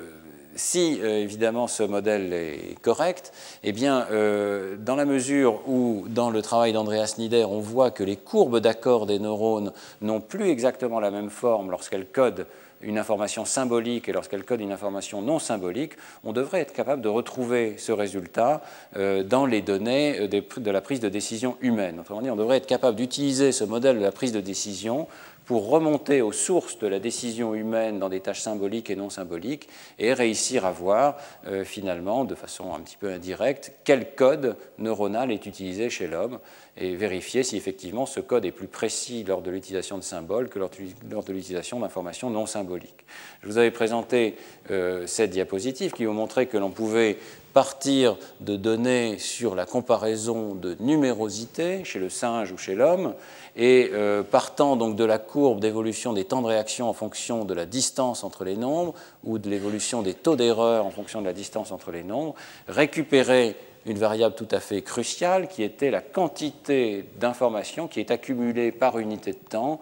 [0.60, 3.32] si euh, évidemment ce modèle est correct,
[3.64, 8.04] eh bien, euh, dans la mesure où dans le travail d'Andreas Nieder, on voit que
[8.04, 12.46] les courbes d'accord des neurones n'ont plus exactement la même forme lorsqu'elles codent
[12.82, 15.92] une information symbolique et lorsqu'elles codent une information non symbolique,
[16.24, 18.62] on devrait être capable de retrouver ce résultat
[18.96, 22.00] euh, dans les données de la prise de décision humaine.
[22.00, 25.08] Autrement dit, on devrait être capable d'utiliser ce modèle de la prise de décision
[25.50, 29.68] pour remonter aux sources de la décision humaine dans des tâches symboliques et non symboliques
[29.98, 31.16] et réussir à voir
[31.48, 36.38] euh, finalement, de façon un petit peu indirecte, quel code neuronal est utilisé chez l'homme
[36.76, 40.60] et vérifier si effectivement ce code est plus précis lors de l'utilisation de symboles que
[40.60, 43.04] lors de l'utilisation d'informations non symboliques.
[43.42, 44.36] Je vous avais présenté
[44.70, 47.18] euh, cette diapositive qui vous montrait que l'on pouvait
[47.52, 53.14] partir de données sur la comparaison de numérosité chez le singe ou chez l'homme,
[53.56, 57.54] et euh, partant donc de la courbe d'évolution des temps de réaction en fonction de
[57.54, 58.94] la distance entre les nombres,
[59.24, 62.34] ou de l'évolution des taux d'erreur en fonction de la distance entre les nombres,
[62.68, 68.72] récupérer une variable tout à fait cruciale qui était la quantité d'informations qui est accumulée
[68.72, 69.80] par unité de temps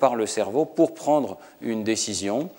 [0.00, 2.50] par le cerveau pour prendre une décision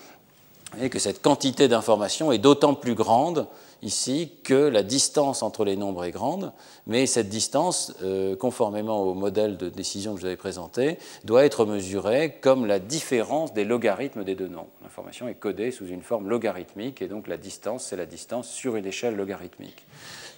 [0.79, 3.47] et que cette quantité d'informations est d'autant plus grande
[3.81, 6.51] ici que la distance entre les nombres est grande,
[6.87, 11.45] mais cette distance, euh, conformément au modèle de décision que je vous avais présenté, doit
[11.45, 14.69] être mesurée comme la différence des logarithmes des deux nombres.
[14.83, 18.75] L'information est codée sous une forme logarithmique et donc la distance, c'est la distance sur
[18.75, 19.85] une échelle logarithmique.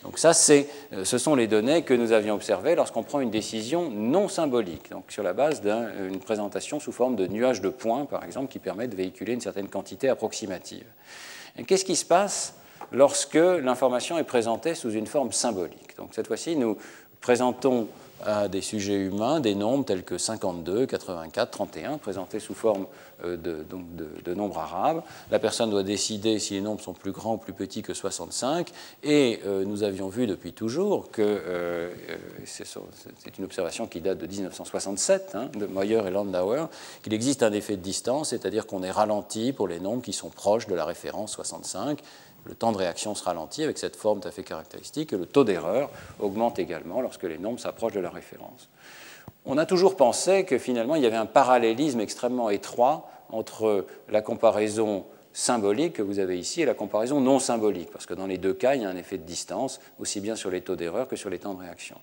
[0.03, 3.89] Donc ça, euh, ce sont les données que nous avions observées lorsqu'on prend une décision
[3.91, 8.23] non symbolique, donc sur la base d'une présentation sous forme de nuage de points, par
[8.23, 10.85] exemple, qui permet de véhiculer une certaine quantité approximative.
[11.67, 12.55] Qu'est-ce qui se passe
[12.91, 15.95] lorsque l'information est présentée sous une forme symbolique.
[15.97, 16.77] Donc cette fois-ci, nous
[17.21, 17.87] présentons
[18.25, 22.85] à des sujets humains des nombres tels que 52, 84, 31, présentés sous forme
[23.23, 25.01] euh, de, nombres arabes.
[25.29, 28.69] La personne doit décider si les nombres sont plus grands ou plus petits que 65.
[29.03, 31.89] Et euh, nous avions vu depuis toujours que euh,
[32.45, 36.65] c'est une observation qui date de 1967, hein, de Moyer et Landauer,
[37.03, 40.29] qu'il existe un effet de distance, c'est-à-dire qu'on est ralenti pour les nombres qui sont
[40.29, 41.99] proches de la référence 65
[42.45, 45.25] le temps de réaction se ralentit avec cette forme tout à fait caractéristique et le
[45.25, 45.89] taux d'erreur
[46.19, 48.69] augmente également lorsque les nombres s'approchent de la référence.
[49.45, 54.21] On a toujours pensé que finalement il y avait un parallélisme extrêmement étroit entre la
[54.21, 58.37] comparaison symbolique que vous avez ici et la comparaison non symbolique, parce que dans les
[58.37, 61.07] deux cas, il y a un effet de distance, aussi bien sur les taux d'erreur
[61.07, 61.97] que sur les temps de réaction.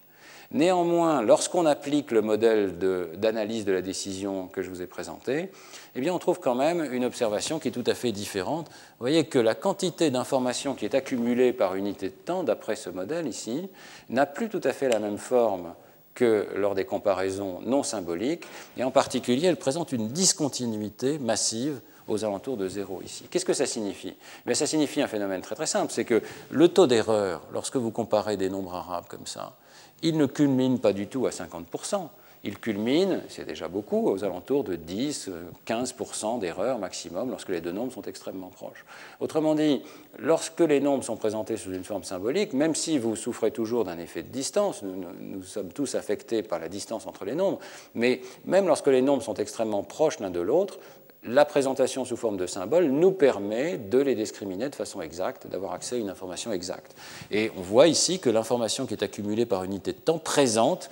[0.51, 2.79] Néanmoins, lorsqu'on applique le modèle
[3.19, 5.51] d'analyse de, la décision que je vous ai présenté,
[5.95, 8.69] eh bien, on trouve quand même une observation qui est tout à fait différente.
[8.69, 12.89] Vous voyez que la quantité d'informations qui est accumulée par unité de temps, d'après ce
[12.89, 13.69] modèle ici,
[14.09, 15.75] n'a plus tout à fait la même forme
[16.15, 18.45] que lors des comparaisons non symboliques,
[18.79, 23.27] et en particulier, elle présente une discontinuité massive aux alentours de zéro ici.
[23.31, 24.17] Qu'est-ce que ça signifie?
[24.47, 27.91] Mais Ça signifie un phénomène très très simple, c'est que le taux d'erreur, lorsque vous
[27.91, 29.57] comparez des nombres arabes comme ça,
[30.03, 32.09] il ne culmine pas du tout à 50%.
[32.45, 37.93] Il culmine, c'est déjà beaucoup, aux alentours de 10-15% d'erreurs maximum lorsque les deux nombres
[37.93, 38.85] sont extrêmement proches.
[39.19, 39.83] Autrement dit,
[40.19, 43.99] lorsque les nombres sont présentés sous une forme symbolique, même si vous souffrez toujours d'un
[43.99, 47.59] effet de distance, nous, nous, sommes tous affectés par la distance entre les nombres,
[47.97, 50.79] mais même lorsque les nombres sont extrêmement proches l'un de l'autre,
[51.25, 55.73] la présentation sous forme de symboles nous permet de les discriminer de façon exacte, d'avoir
[55.73, 56.95] accès à une information exacte.
[57.31, 60.91] Et on voit ici que l'information qui est accumulée par unité de temps présente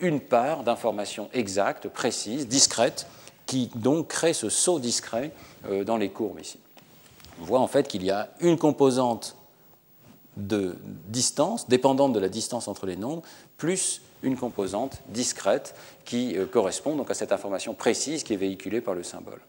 [0.00, 3.06] une part d'information exacte, précise, discrète,
[3.46, 5.32] qui donc crée ce saut discret
[5.68, 6.58] euh, dans les courbes ici.
[7.40, 9.36] On voit en fait qu'il y a une composante
[10.36, 10.76] de
[11.08, 13.22] distance, dépendante de la distance entre les nombres,
[13.56, 18.80] plus une composante discrète qui euh, correspond donc à cette information précise qui est véhiculée
[18.80, 19.40] par le symbole.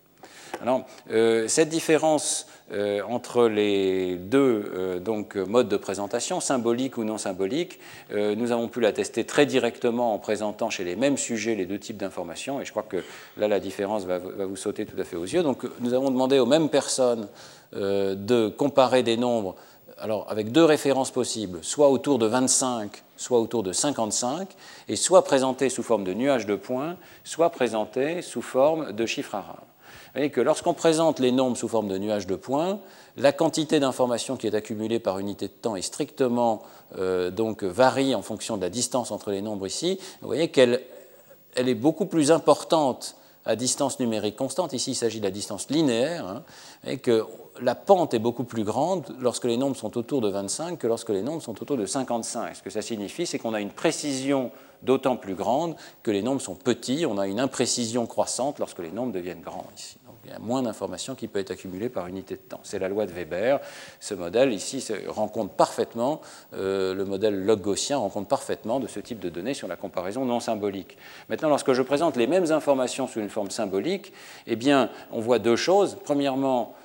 [0.61, 7.03] Alors, euh, cette différence euh, entre les deux euh, donc, modes de présentation, symbolique ou
[7.03, 7.79] non symbolique,
[8.11, 11.79] nous avons pu la tester très directement en présentant chez les mêmes sujets les deux
[11.79, 13.03] types d'informations, et je crois que
[13.37, 15.43] là, la différence va, va, vous sauter tout à fait aux yeux.
[15.43, 17.27] Donc, nous avons demandé aux mêmes personnes
[17.73, 19.55] de comparer des nombres
[20.01, 24.47] alors, avec deux références possibles, soit autour de 25, soit autour de 55,
[24.87, 29.35] et soit présentées sous forme de nuages de points, soit présentées sous forme de chiffres
[29.35, 29.68] arabes.
[30.09, 32.79] Vous voyez que lorsqu'on présente les nombres sous forme de nuages de points,
[33.15, 36.63] la quantité d'informations qui est accumulée par unité de temps est strictement
[36.97, 39.99] euh, donc varie en fonction de la distance entre les nombres ici.
[40.21, 40.81] Vous voyez qu'elle
[41.55, 44.73] elle est beaucoup plus importante à distance numérique constante.
[44.73, 46.43] Ici, il s'agit de la distance linéaire, hein,
[46.85, 47.25] et que
[47.61, 51.09] la pente est beaucoup plus grande lorsque les nombres sont autour de 25 que lorsque
[51.09, 52.55] les nombres sont autour de 55.
[52.55, 54.51] Ce que ça signifie, c'est qu'on a une précision
[54.81, 57.05] d'autant plus grande que les nombres sont petits.
[57.05, 59.97] On a une imprécision croissante lorsque les nombres deviennent grands ici.
[60.05, 62.59] Donc, il y a moins d'informations qui peut être accumulée par unité de temps.
[62.63, 63.59] C'est la loi de Weber.
[63.99, 66.21] Ce modèle ici rencontre parfaitement,
[66.53, 70.25] euh, le modèle log gaussien rencontre parfaitement de ce type de données sur la comparaison
[70.25, 70.97] non symbolique.
[71.29, 74.13] Maintenant, lorsque je présente les mêmes informations sous une forme symbolique,
[74.47, 75.97] eh bien, on voit deux choses.
[76.03, 76.75] Premièrement,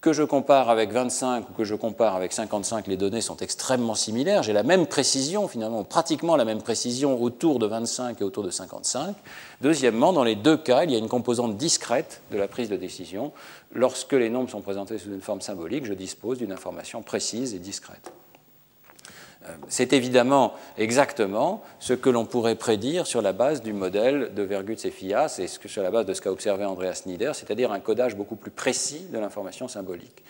[0.00, 3.94] que je compare avec 25 ou que je compare avec 55, les données sont extrêmement
[3.94, 4.42] similaires.
[4.42, 8.50] J'ai la même précision, finalement, pratiquement la même précision autour de 25 et autour de
[8.50, 9.16] 55.
[9.62, 12.76] Deuxièmement, dans les deux cas, il y a une composante discrète de la prise de
[12.76, 13.32] décision.
[13.72, 17.58] Lorsque les nombres sont présentés sous une forme symbolique, je dispose d'une information précise et
[17.58, 18.12] discrète.
[19.68, 24.84] C'est évidemment exactement ce que l'on pourrait prédire sur la base du modèle de Vergutz
[24.84, 28.16] et Fias et sur la base de ce qu'a observé Andreas Nieder, c'est-à-dire un codage
[28.16, 30.22] beaucoup plus précis de l'information symbolique.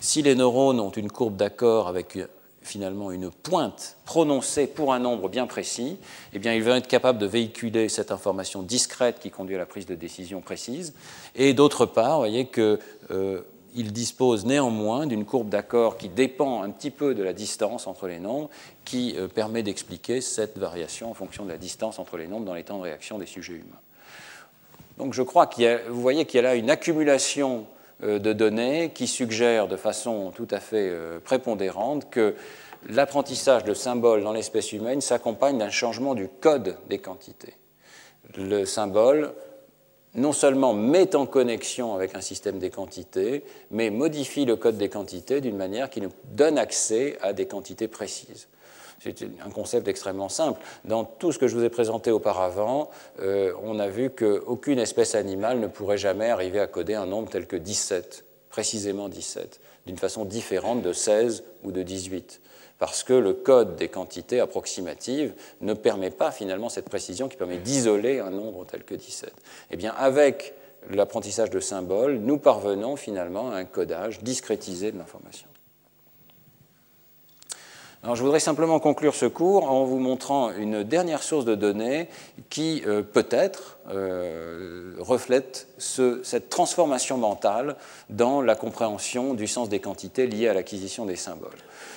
[0.00, 2.18] Si les neurones ont une courbe d'accord avec
[2.64, 5.98] finalement une pointe prononcée pour un nombre bien précis,
[6.32, 9.66] eh bien, ils vont être capables de véhiculer cette information discrète qui conduit à la
[9.66, 10.94] prise de décision précise.
[11.34, 12.78] Et d'autre part, vous voyez que
[13.10, 13.42] euh,
[13.74, 18.06] il dispose néanmoins d'une courbe d'accord qui dépend un petit peu de la distance entre
[18.06, 18.50] les nombres,
[18.84, 22.54] qui euh, permet d'expliquer cette variation en fonction de la distance entre les nombres dans
[22.54, 23.80] les temps de réaction des sujets humains.
[24.98, 27.66] Donc je crois qu'il vous voyez qu'il y a là une accumulation
[28.00, 30.92] de données qui suggèrent de façon tout à fait
[31.24, 32.34] prépondérante que
[32.88, 37.54] l'apprentissage de symboles dans l'espèce humaine s'accompagne d'un changement du code des quantités.
[38.36, 39.32] Le symbole
[40.14, 44.88] non seulement met en connexion avec un système des quantités, mais modifie le code des
[44.88, 48.48] quantités d'une manière qui nous donne accès à des quantités précises.
[49.00, 50.60] C'est un concept extrêmement simple.
[50.84, 52.90] Dans tout ce que je vous ai présenté auparavant,
[53.20, 57.28] euh, on a vu qu'aucune espèce animale ne pourrait jamais arriver à coder un nombre
[57.28, 62.40] tel que 17, précisément 17, d'une façon différente de 16 ou de 18
[62.78, 67.58] parce que le code des quantités approximatives ne permet pas finalement cette précision qui permet
[67.58, 69.32] d'isoler un nombre tel que 17.
[69.70, 70.54] Eh bien, avec
[70.90, 75.48] l'apprentissage de symboles, nous parvenons finalement à un codage discrétisé de l'information.
[78.04, 82.08] Alors, je voudrais simplement conclure ce cours en vous montrant une dernière source de données
[82.50, 87.76] qui euh, peut-être euh, reflète cette transformation mentale
[88.10, 91.56] dans la compréhension du sens des quantités liées à l'acquisition des symboles.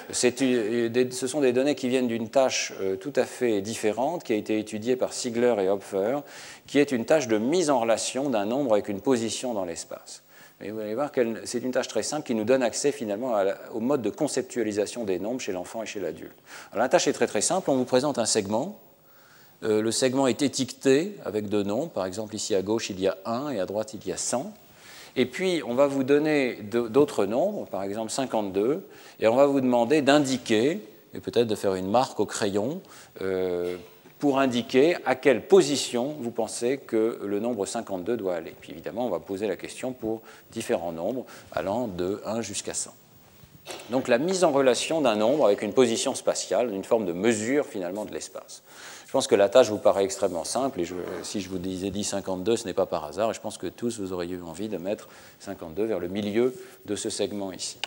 [0.10, 4.38] ce sont des données qui viennent d'une tâche euh, tout à fait différente qui a
[4.38, 6.20] été étudiée par Sigler et Hopfer,
[6.68, 10.24] qui est une tâche de mise en relation d'un nombre avec une position dans l'espace.
[10.62, 13.36] Et vous allez voir que c'est une tâche très simple qui nous donne accès finalement
[13.74, 16.36] au mode de conceptualisation des nombres chez l'enfant et chez l'adulte.
[16.76, 17.70] La tâche est très très simple.
[17.70, 18.80] On vous présente un segment.
[19.64, 21.89] Euh, le segment est étiqueté avec deux nombres.
[21.89, 24.18] Par exemple, ici à gauche, il y a 1 et à droite, il y a
[24.18, 24.51] 100.
[25.16, 28.86] Et puis, on va vous donner d'autres nombres, par exemple 52,
[29.20, 30.80] et on va vous demander d'indiquer,
[31.16, 32.82] et peut-être de faire une marque au crayon,
[33.22, 33.78] euh,
[34.20, 38.55] pour indiquer à quelle position vous pensez que le nombre 52 doit aller.
[38.59, 42.93] Puis évidemment, on va poser la question pour différents nombres allant de 1 jusqu'à 100.
[43.89, 47.65] Donc la mise en relation d'un nombre avec une position spatiale, une forme de mesure
[47.65, 48.63] finalement de l'espace.
[49.05, 50.88] Je pense que la tâche vous paraît extrêmement simple et
[51.24, 53.68] si je vous disais dit 52, ce n'est pas par hasard et je pense que
[53.68, 55.07] tous vous auriez eu envie de mettre
[55.39, 56.53] 52 vers le milieu
[56.86, 57.78] de ce segment ici.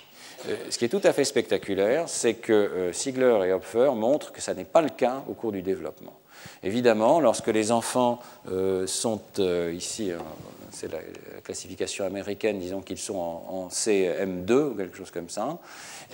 [0.48, 4.32] Euh, ce qui est tout à fait spectaculaire, c'est que euh, Sigler et Hopfer montrent
[4.32, 6.18] que ça n'est pas le cas au cours du développement.
[6.62, 8.20] Évidemment, lorsque les enfants
[8.50, 9.20] euh, sont
[9.72, 10.12] ici,
[10.70, 10.98] c'est la,
[11.42, 15.58] classification américaine, disons qu'ils sont en, CM2 ou quelque chose comme ça,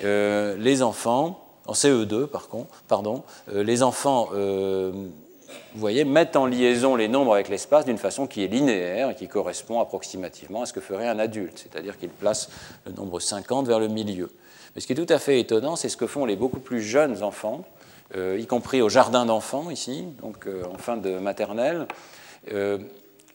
[0.03, 3.22] les enfants, en CE2 par contre, pardon,
[3.53, 4.31] les enfants
[5.74, 9.14] vous voyez, mettent en liaison les nombres avec l'espace d'une façon qui est linéaire et
[9.14, 12.49] qui correspond approximativement à ce que ferait un adulte, c'est-à-dire qu'ils placent
[12.87, 14.31] le nombre 50 vers le milieu.
[14.74, 16.81] Mais ce qui est tout à fait étonnant, c'est ce que font les beaucoup plus
[16.81, 17.64] jeunes enfants,
[18.14, 21.86] euh, y compris au jardin d'enfants ici, donc euh, en fin de maternelle.
[22.52, 22.78] Euh,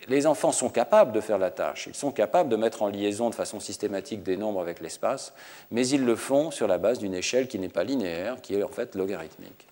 [0.08, 3.30] les enfants sont capables de faire la tâche, ils sont capables de mettre en liaison
[3.30, 5.34] de façon systématique des nombres avec l'espace,
[5.70, 8.64] mais ils le font sur la base d'une échelle qui n'est pas linéaire, qui est
[8.64, 9.68] en fait logarithmique.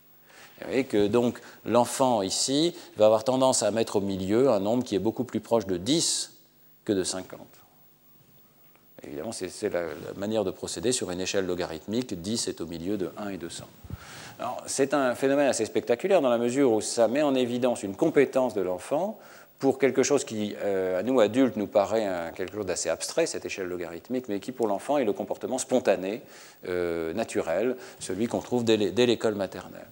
[0.60, 4.84] Vous voyez que donc l'enfant ici va avoir tendance à mettre au milieu un nombre
[4.84, 6.34] qui est beaucoup plus proche de 10
[6.84, 7.39] que de 50.
[9.04, 9.86] Évidemment, c'est la,
[10.18, 12.14] manière de procéder sur une échelle logarithmique.
[12.14, 13.64] 10 est au milieu de 1 et de 100.
[14.66, 18.54] C'est un phénomène assez spectaculaire dans la mesure où ça met en évidence une compétence
[18.54, 19.20] de l'enfant
[19.60, 23.46] pour quelque chose qui, euh, à nous adultes, nous paraît quelque chose d'assez abstrait, cette
[23.46, 26.22] échelle logarithmique, mais qui pour l'enfant est le comportement spontané,
[26.68, 29.86] euh, naturel, celui qu'on trouve dès l'école maternelle.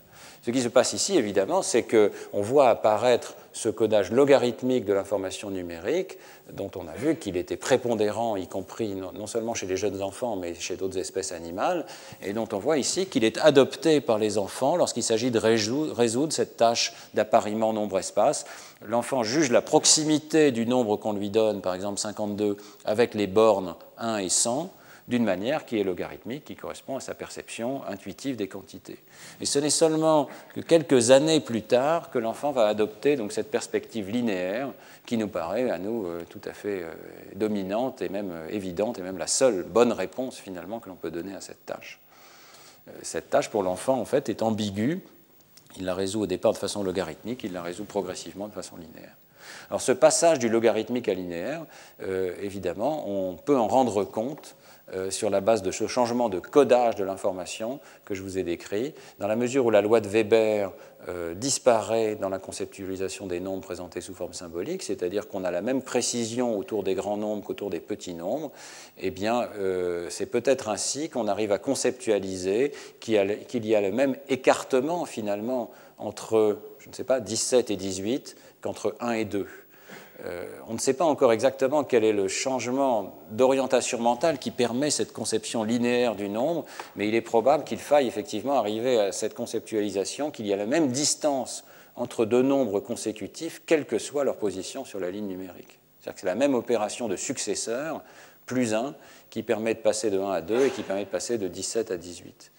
[0.48, 5.50] Ce qui se passe ici, évidemment, c'est qu'on voit apparaître ce codage logarithmique de l'information
[5.50, 6.18] numérique,
[6.54, 10.38] dont on a vu qu'il était prépondérant, y compris non seulement chez les jeunes enfants,
[10.38, 11.86] mais chez d'autres espèces animales,
[12.24, 16.32] et dont on voit ici qu'il est adopté par les enfants lorsqu'il s'agit de résoudre
[16.32, 18.46] cette tâche d'appariement nombre-espace.
[18.86, 23.76] L'enfant juge la proximité du nombre qu'on lui donne, par exemple 52, avec les bornes
[23.98, 24.72] 1 et 100,
[25.08, 29.00] d'une manière qui est logarithmique, qui correspond à sa perception intuitive des quantités.
[29.40, 33.50] Et ce n'est seulement que quelques années plus tard que l'enfant va adopter donc cette
[33.50, 34.70] perspective linéaire
[35.06, 36.94] qui nous paraît à nous euh, tout à fait euh,
[37.36, 41.12] dominante et même euh, évidente et même la seule bonne réponse finalement que l'on peut
[41.12, 42.00] donner à cette tâche.
[43.02, 45.02] Cette tâche pour l'enfant en fait est ambiguë.
[45.78, 49.16] Il la résout au départ de façon logarithmique, il la résout progressivement de façon linéaire.
[49.70, 51.66] Alors ce passage du logarithmique à linéaire,
[52.42, 54.56] évidemment, on peut en rendre compte
[54.94, 58.44] euh, sur la base de ce changement de codage de l'information que je vous ai
[58.44, 60.72] décrit, dans la mesure où la loi de Weber
[61.10, 65.62] euh, disparaît dans la conceptualisation des nombres présentés sous forme symbolique, c'est-à-dire qu'on a la
[65.62, 68.52] même précision autour des grands nombres qu'autour des petits nombres,
[68.98, 74.16] eh bien, euh, c'est peut-être ainsi qu'on arrive à conceptualiser qu'il y, a le même
[74.30, 79.48] écartement finalement entre, je ne sais pas, 17 et 18 qu'entre 1 et 2.
[80.26, 84.90] Euh, on ne sait pas encore exactement quel est le changement d'orientation mentale qui permet
[84.90, 86.66] cette conception linéaire du nombre,
[86.96, 90.66] mais il est probable qu'il faille effectivement arriver à cette conceptualisation qu'il y a la
[90.66, 91.66] même distance
[91.96, 95.80] entre deux nombres consécutifs, quelle que soit leur position sur la ligne numérique.
[96.00, 98.02] C'est-à-dire que c'est la même opération de successeur
[98.46, 98.96] plus 1
[99.30, 101.92] qui permet de passer de 1 à 2 et qui permet de passer de 17
[101.92, 102.52] à 18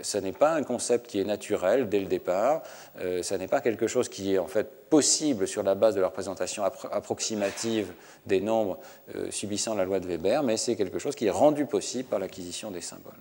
[0.00, 2.62] ce n'est pas un concept qui est naturel dès le départ,
[3.00, 6.00] euh, ce n'est pas quelque chose qui est en fait possible sur la base de
[6.00, 7.92] la représentation approximative
[8.26, 8.78] des nombres
[9.14, 12.18] euh, subissant la loi de Weber, mais c'est quelque chose qui est rendu possible par
[12.18, 13.12] l'acquisition des symboles.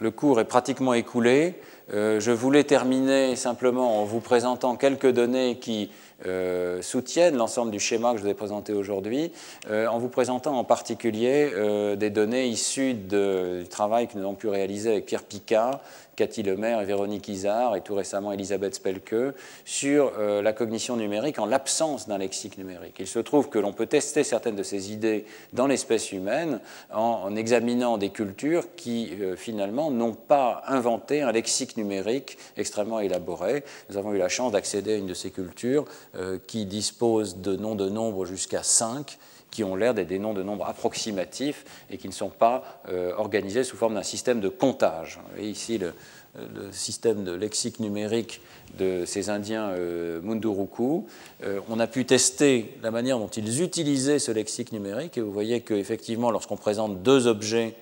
[0.00, 1.54] Le cours est pratiquement écoulé.
[1.92, 5.90] Euh, je voulais terminer simplement en vous présentant quelques données qui
[6.26, 9.32] euh, soutiennent l'ensemble du schéma que je vous ai présenté aujourd'hui,
[9.70, 11.50] euh, en vous présentant en particulier
[11.96, 15.80] des données issues du travail que nous avons pu réaliser avec Pierre Picard
[16.16, 21.38] Cathy Lemaire et Véronique Isard, et tout récemment Elisabeth Spelke, sur euh, la cognition numérique
[21.38, 22.96] en l'absence d'un lexique numérique.
[22.98, 26.60] Il se trouve que l'on peut tester certaines de ces idées dans l'espèce humaine
[26.92, 33.64] en, examinant des cultures qui, euh, finalement, n'ont pas inventé un lexique numérique extrêmement élaboré.
[33.90, 36.13] Nous avons eu la chance d'accéder à une de ces cultures euh,
[36.46, 39.18] qui dispose de noms de nombres jusqu'à 5
[39.54, 43.12] qui ont l'air d'être des noms de nombres approximatifs et qui ne sont pas euh,
[43.16, 45.20] organisés sous forme d'un système de comptage.
[45.22, 45.94] Vous voyez ici le,
[46.72, 48.40] système de lexique numérique
[48.76, 51.06] de ces Indiens euh, Munduruku.
[51.44, 55.30] Euh, on a pu tester la manière dont ils utilisaient ce lexique numérique et vous
[55.30, 57.76] voyez qu'effectivement, lorsqu'on présente deux objets,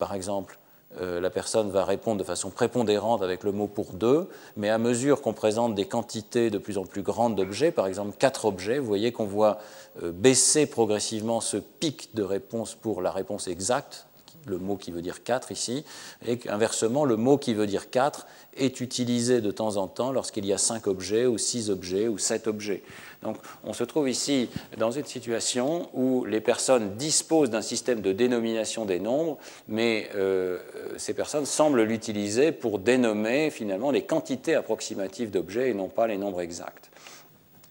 [0.00, 0.58] par exemple,
[1.00, 4.78] euh, la personne va répondre de façon prépondérante avec le mot pour deux, mais à
[4.78, 8.78] mesure qu'on présente des quantités de plus en plus grandes d'objets, par exemple quatre objets,
[8.78, 9.58] vous voyez qu'on voit
[10.02, 14.06] euh, baisser progressivement ce pic de réponse pour la réponse exacte,
[14.46, 15.84] le mot qui veut dire 4 ici,
[16.26, 18.26] et inversement, le mot qui veut dire 4
[18.56, 22.16] est utilisé de temps en temps lorsqu'il y a 5 objets ou 6 objets ou
[22.16, 22.82] 7 objets.
[23.26, 24.48] Donc on se trouve ici
[24.78, 30.58] dans une situation où les personnes disposent d'un système de dénomination des nombres, mais euh,
[30.96, 36.18] ces personnes semblent l'utiliser pour dénommer finalement les quantités approximatives d'objets et non pas les
[36.18, 36.90] nombres exacts.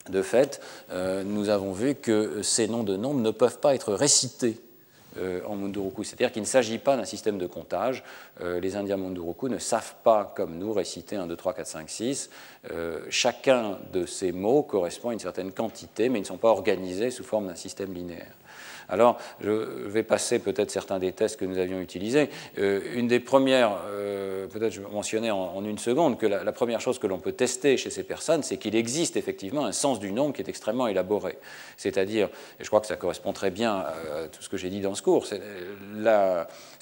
[0.09, 0.59] De fait,
[0.91, 4.59] euh, nous avons vu que ces noms de nombres ne peuvent pas être récités
[5.45, 6.03] en Munduruku.
[6.03, 8.03] C'est-à-dire qu'il ne s'agit pas d'un système de comptage.
[8.41, 11.89] Euh, les Indiens Munduruku ne savent pas, comme nous, réciter 1, 2, 3, 4, 5,
[11.89, 12.30] 6.
[13.09, 17.11] chacun de ces mots correspond à une certaine quantité, mais ils ne sont pas organisés
[17.11, 18.34] sous forme d'un système linéaire.
[18.89, 22.29] Alors, je vais passer peut-être certains des tests que nous avions utilisés.
[22.57, 26.81] Euh, une des premières, euh, peut-être je vais mentionner en, une seconde, que la, première
[26.81, 30.11] chose que l'on peut tester chez ces personnes, c'est qu'il existe effectivement un sens du
[30.11, 31.38] nombre qui est extrêmement élaboré.
[31.77, 32.29] C'est-à-dire,
[32.59, 33.93] et je crois que ça correspond très bien à
[34.31, 35.25] tout ce que j'ai dit dans ce cours,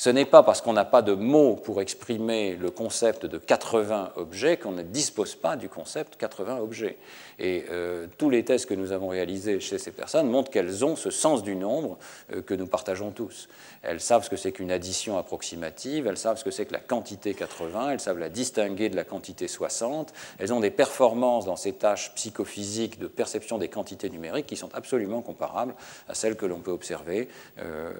[0.03, 4.11] ce n'est pas parce qu'on n'a pas de mots pour exprimer le concept de 80
[4.17, 6.97] objets qu'on ne dispose pas du concept 80 objets.
[7.39, 10.97] Et euh, tous les tests que nous avons réalisés chez ces personnes montrent qu'elles ont
[10.97, 11.97] ce sens du nombre
[12.33, 13.47] euh, que nous partageons tous.
[13.81, 16.79] Elles savent ce que c'est qu'une addition approximative, elles savent ce que c'est que la
[16.79, 20.13] quantité 80, elles savent la distinguer de la quantité 60.
[20.37, 24.69] Elles ont des performances dans ces tâches psychophysiques de perception des quantités numériques qui sont
[24.73, 25.75] absolument comparables
[26.09, 27.29] à celles que l'on peut observer,
[27.59, 27.91] euh,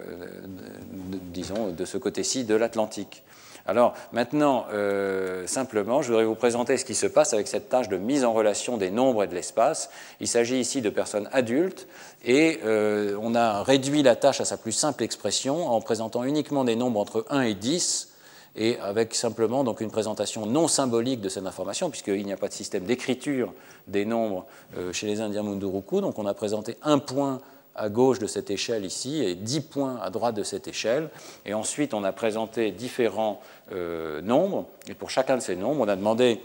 [1.32, 3.24] disons, de ce côté-ci de l'Atlantique.
[3.68, 7.88] Alors maintenant, euh, simplement, je voudrais vous présenter ce qui se passe avec cette tâche
[7.88, 9.90] de mise en relation des nombres et de l'espace.
[10.20, 11.88] Il s'agit ici de personnes adultes
[12.26, 16.66] et euh, on a réduit la tâche à sa plus simple expression en présentant uniquement
[16.66, 18.10] des nombres entre 1 et 10
[18.56, 22.50] et avec simplement donc une présentation non symbolique de cette information, puisqu'il n'y a pas
[22.50, 23.54] de système d'écriture
[23.88, 24.46] des nombres
[24.78, 26.02] euh, chez les Indiens Munduruku.
[26.02, 27.40] Donc on a présenté un point
[27.76, 31.10] à gauche de cette échelle ici et 10 points à droite de cette échelle.
[31.46, 34.68] Et ensuite, on a présenté différents euh, nombres.
[34.88, 36.40] Et pour chacun de ces nombres, on a demandé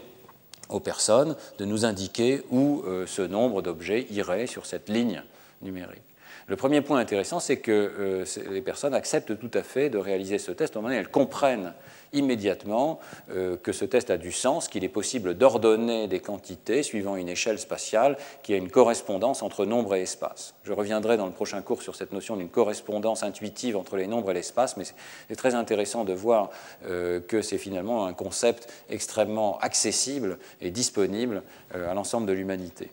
[0.69, 5.23] aux personnes de nous indiquer où euh, ce nombre d'objets irait sur cette ligne
[5.61, 6.08] numérique.
[6.49, 10.39] Le premier point intéressant, c'est que euh, les personnes acceptent tout à fait de réaliser
[10.39, 11.73] ce test, moment où elles comprennent
[12.11, 17.17] immédiatement euh, que ce test a du sens, qu'il est possible d'ordonner des quantités suivant
[17.17, 20.55] une échelle spatiale qui a une correspondance entre nombre et espace.
[20.63, 24.31] Je reviendrai dans le prochain cours sur cette notion d'une correspondance intuitive entre les nombres
[24.31, 26.49] et l'espace, mais c'est très intéressant de voir
[26.87, 31.43] euh, que c'est finalement un concept extrêmement accessible et disponible
[31.75, 32.89] à l'ensemble de l'humanité.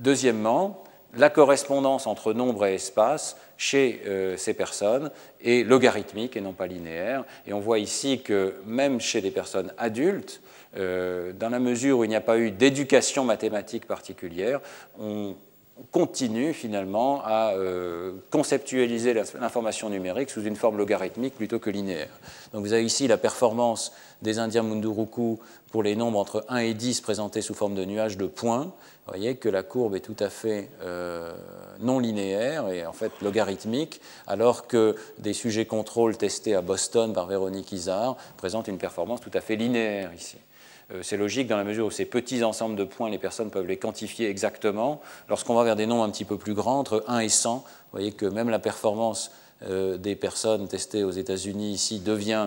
[0.00, 0.82] deuxièmement,
[1.16, 5.10] la correspondance entre nombre et espace chez euh, ces personnes
[5.44, 7.24] est logarithmique et non pas linéaire.
[7.46, 10.40] Et on voit ici que même chez des personnes adultes,
[10.76, 14.60] euh, dans la mesure où il n'y a pas eu d'éducation mathématique particulière,
[15.00, 15.34] on
[15.90, 22.10] continue finalement à euh, conceptualiser l'information numérique sous une forme logarithmique plutôt que linéaire.
[22.52, 23.92] Donc vous avez ici la performance
[24.22, 25.38] des Indiens Munduruku
[25.72, 28.72] pour les nombres entre 1 et 10 présentés sous forme de nuages de points.
[29.10, 31.32] Vous voyez que la courbe est tout à fait euh,
[31.80, 37.26] non linéaire et en fait logarithmique, alors que des sujets contrôle testés à Boston par
[37.26, 40.36] Véronique Isard présentent une performance tout à fait linéaire ici.
[40.92, 43.66] Euh, c'est logique dans la mesure où ces petits ensembles de points, les personnes peuvent
[43.66, 45.00] les quantifier exactement.
[45.28, 47.64] Lorsqu'on va vers des nombres un petit peu plus grands, entre 1 et 100, vous
[47.90, 49.32] voyez que même la performance
[49.64, 52.46] euh, des personnes testées aux États-Unis ici devient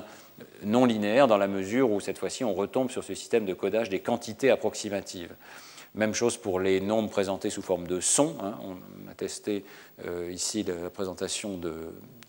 [0.64, 3.90] non linéaire dans la mesure où cette fois-ci on retombe sur ce système de codage
[3.90, 5.36] des quantités approximatives.
[5.96, 8.36] Même chose pour les nombres présentés sous forme de sons.
[8.42, 8.56] Hein.
[8.64, 9.64] On a testé
[10.06, 11.74] euh, ici la présentation de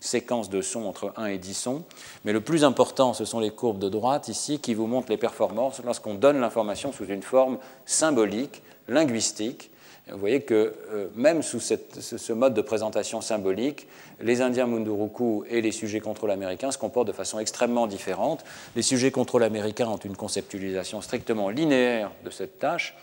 [0.01, 1.85] séquences de sons entre 1 et 10 sons.
[2.27, 5.17] Mais le plus important, ce sont les courbes de droite ici qui vous montrent les
[5.17, 7.57] performances lorsqu'on donne l'information sous une forme
[7.87, 9.71] symbolique, linguistique.
[10.11, 13.89] Vous voyez que euh, même sous ce, mode de présentation symbolique,
[14.21, 18.45] les Indiens Munduruku et les sujets contrôle américains se comportent de façon extrêmement différente.
[18.77, 22.95] Les sujets contrôle américains ont une conceptualisation strictement linéaire de cette tâche,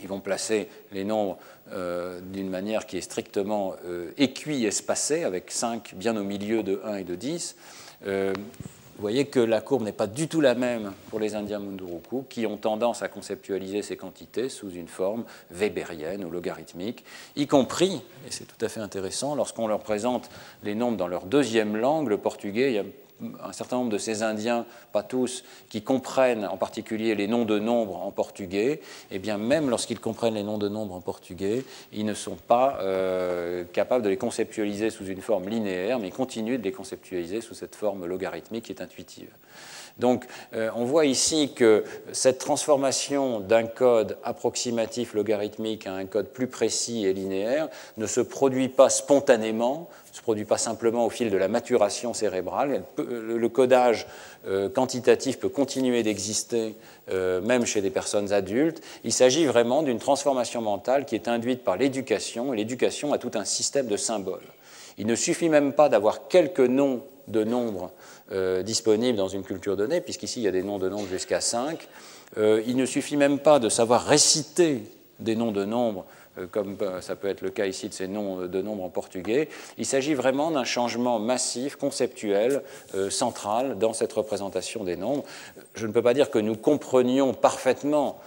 [0.00, 1.38] ils vont placer les nombres
[1.72, 6.96] euh, d'une manière qui est strictement euh, espacée avec 5 bien au milieu de 1
[6.96, 7.56] et de 10.
[8.06, 8.32] Euh,
[8.96, 12.24] vous voyez que la courbe n'est pas du tout la même pour les Indiens Munduruku,
[12.30, 17.04] qui ont tendance à conceptualiser ces quantités sous une forme weberienne ou logarithmique,
[17.36, 20.30] y compris, et c'est tout à fait intéressant, lorsqu'on leur présente
[20.62, 22.84] les nombres dans leur deuxième langue, le portugais, il y a
[23.42, 27.58] un certain nombre de ces Indiens, pas tous, qui comprennent en particulier les noms de
[27.58, 32.04] nombres en portugais, eh bien même lorsqu'ils comprennent les noms de nombres en portugais, ils
[32.04, 36.64] ne sont pas euh, capables de les conceptualiser sous une forme linéaire, mais continuent de
[36.64, 39.30] les conceptualiser sous cette forme logarithmique qui est intuitive.
[39.98, 46.28] Donc euh, on voit ici que cette transformation d'un code approximatif logarithmique à un code
[46.28, 51.10] plus précis et linéaire ne se produit pas spontanément, ne se produit pas simplement au
[51.10, 52.82] fil de la maturation cérébrale.
[52.98, 54.06] le codage
[54.46, 56.76] euh, quantitatif peut continuer d'exister
[57.10, 58.82] euh, même chez des personnes adultes.
[59.02, 63.32] Il s'agit vraiment d'une transformation mentale qui est induite par l'éducation, et l'éducation a tout
[63.34, 64.46] un système de symboles.
[64.98, 67.90] Il ne suffit même pas d'avoir quelques noms de nombres
[68.32, 71.40] euh, disponibles dans une culture donnée, puisqu'ici il y a des noms de nombres jusqu'à
[71.40, 71.86] 5.
[72.38, 74.82] Euh, il ne suffit même pas de savoir réciter
[75.20, 76.04] des noms de nombres,
[76.36, 79.48] euh, comme ça peut être le cas ici de ces noms de nombres en portugais.
[79.78, 82.62] Il s'agit vraiment d'un changement massif, conceptuel,
[83.10, 85.22] central dans cette représentation des nombres.
[85.74, 88.18] Je ne peux pas dire que nous comprenions parfaitement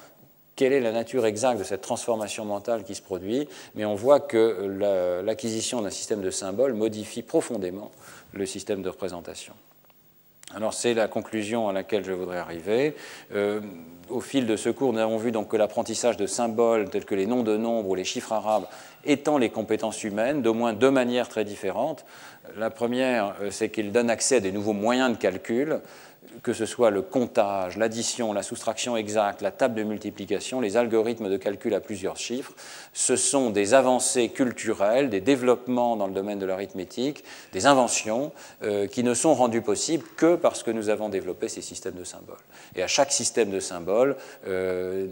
[0.56, 4.22] quelle est la nature exacte de cette transformation mentale qui se produit, mais on voit
[4.22, 7.92] que l'acquisition d'un système de symboles modifie profondément
[8.34, 9.54] le système de représentation.
[10.56, 12.96] Alors c'est la conclusion à laquelle je voudrais arriver.
[13.34, 13.62] Euh,
[14.10, 17.28] au fil de ce cours, nous avons vu que l'apprentissage de symboles tels que les
[17.28, 18.66] noms de nombres ou les chiffres arabes
[19.06, 22.06] étend les compétences humaines d'au moins deux manières très différentes.
[22.58, 25.80] La première, euh, c'est qu'il donne accès à des nouveaux moyens de calcul
[26.44, 31.30] que ce soit le comptage, l'addition, la soustraction exacte, la table de multiplication, les algorithmes
[31.30, 32.54] de calcul à plusieurs chiffres,
[32.94, 38.32] ce sont des avancées culturelles, des développements dans le domaine de l'arithmétique, des inventions
[38.64, 42.04] euh, qui ne sont rendues possibles que parce que nous avons développé ces systèmes de
[42.04, 42.38] symboles.
[42.76, 44.16] Et à chaque système de symboles
[44.48, 45.08] euh,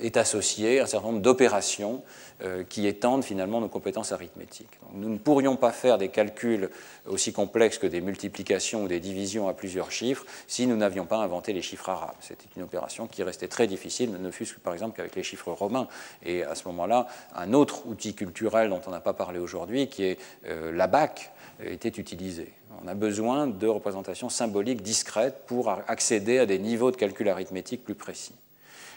[0.00, 2.02] est associé un certain nombre d'opérations
[2.42, 4.78] euh, qui étendent finalement nos compétences arithmétiques.
[4.94, 6.70] nous ne pourrions pas faire des calculs
[7.06, 11.18] aussi complexes que des multiplications ou des divisions à plusieurs chiffres si nous n'avions pas
[11.18, 12.16] inventé les chiffres arabes.
[12.20, 15.52] C'était une opération qui restait très difficile, ne fût-ce que par exemple qu'avec les chiffres
[15.52, 15.86] romains.
[16.24, 20.04] Et à ce moment-là, un autre outil culturel dont on n'a pas parlé aujourd'hui, qui
[20.04, 21.32] est euh, l'abac,
[21.62, 22.54] était utilisé.
[22.82, 27.84] On a besoin de représentations symboliques discrètes pour accéder à des niveaux de calcul arithmétique
[27.84, 28.32] plus précis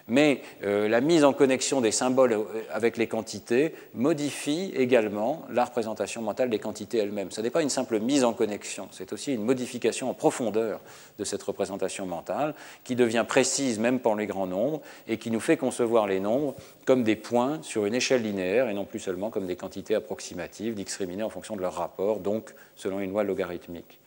[0.08, 5.66] mais euh, la mise en connexion des symboles euh, avec les quantités modifie également la
[5.66, 7.32] représentation mentale des quantités elles-mêmes.
[7.32, 10.82] Ce n'est pas une simple mise en connexion, c'est aussi une modification en profondeur
[11.20, 15.40] de cette représentation mentale qui devient précise même pour les grands nombres et qui nous
[15.40, 19.30] fait concevoir les nombres comme des points sur une échelle linéaire et non plus seulement
[19.30, 24.00] comme des quantités approximatives discriminées en fonction de leur rapport, donc selon une loi logarithmique.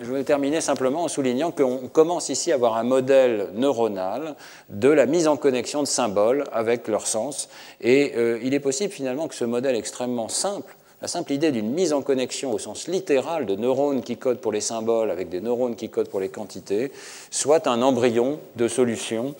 [0.00, 4.34] Je vais terminer simplement en soulignant qu'on commence ici à avoir un modèle neuronal
[4.68, 7.48] de la mise en connexion de symboles avec leur sens.
[7.80, 11.70] Et euh, il est possible finalement que ce modèle extrêmement simple, la simple idée d'une
[11.70, 15.40] mise en connexion au sens littéral de neurones qui codent pour les symboles avec des
[15.40, 16.92] neurones qui codent pour les quantités,
[17.30, 19.34] soit un embryon de solution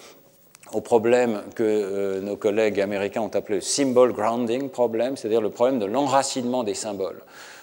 [0.72, 5.50] au problème que euh, nos collègues américains ont appelé le symbol grounding problem, c'est-à-dire le
[5.50, 7.20] problème de l'enracinement des symboles.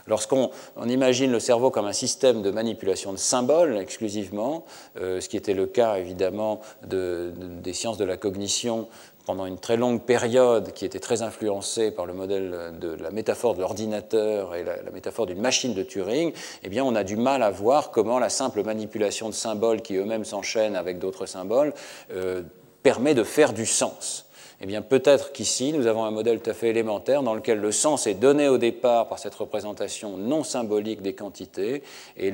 [0.10, 0.50] Lorsqu'on
[0.88, 4.66] imagine le cerveau comme un système de manipulation de symboles exclusivement,
[5.00, 8.88] euh, ce qui était le cas évidemment des sciences de la cognition
[9.26, 13.54] pendant une très longue période qui était très influencée par le modèle de la métaphore
[13.54, 16.34] de l'ordinateur et la, métaphore d'une machine de Turing,
[16.64, 19.98] eh bien on a du mal à voir comment la simple manipulation de symboles qui
[19.98, 21.74] eux-mêmes s'enchaînent avec d'autres symboles
[22.12, 22.42] euh,
[22.82, 24.29] permet de faire du sens.
[24.62, 27.72] Eh bien, peut-être qu'ici, nous avons un modèle tout à fait élémentaire dans lequel le
[27.72, 31.82] sens est donné au départ par cette représentation non symbolique des quantités,
[32.18, 32.34] et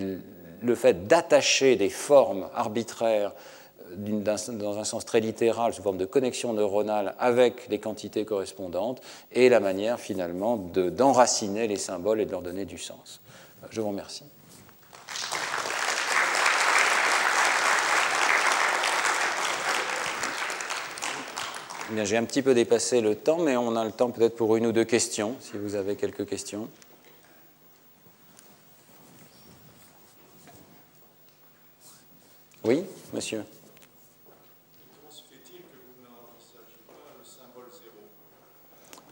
[0.61, 3.33] le fait d'attacher des formes arbitraires
[3.95, 9.47] dans un sens très littéral, sous forme de connexion neuronale avec les quantités correspondantes, et
[9.47, 13.21] la manière finalement d'enraciner les symboles et de leur donner du sens.
[13.69, 14.23] Je vous remercie.
[21.93, 24.65] J'ai un petit peu dépassé le temps, mais on a le temps peut-être pour une
[24.65, 26.67] ou deux questions, si vous avez quelques questions.
[32.63, 32.83] Oui,
[33.13, 33.43] monsieur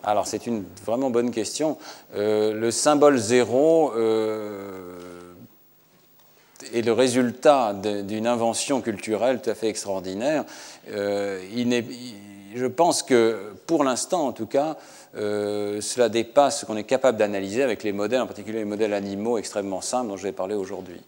[0.03, 1.77] Alors c'est une vraiment bonne question.
[2.15, 4.97] Euh, le symbole zéro euh,
[6.73, 10.43] est le résultat d'une invention culturelle tout à fait extraordinaire.
[10.91, 11.41] Euh,
[12.55, 14.77] je pense que pour l'instant en tout cas,
[15.15, 19.37] cela dépasse ce qu'on est capable d'analyser avec les modèles, en particulier les modèles animaux
[19.37, 21.01] extrêmement simples dont je vais parler aujourd'hui.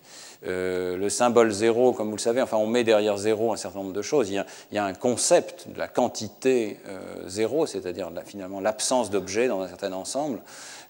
[0.47, 3.79] Euh, le symbole zéro, comme vous le savez, enfin on met derrière zéro un certain
[3.79, 4.29] nombre de choses.
[4.29, 9.61] Il y a, un concept de la quantité euh, zéro, c'est-à-dire finalement l'absence d'objet dans
[9.61, 10.39] un certain ensemble.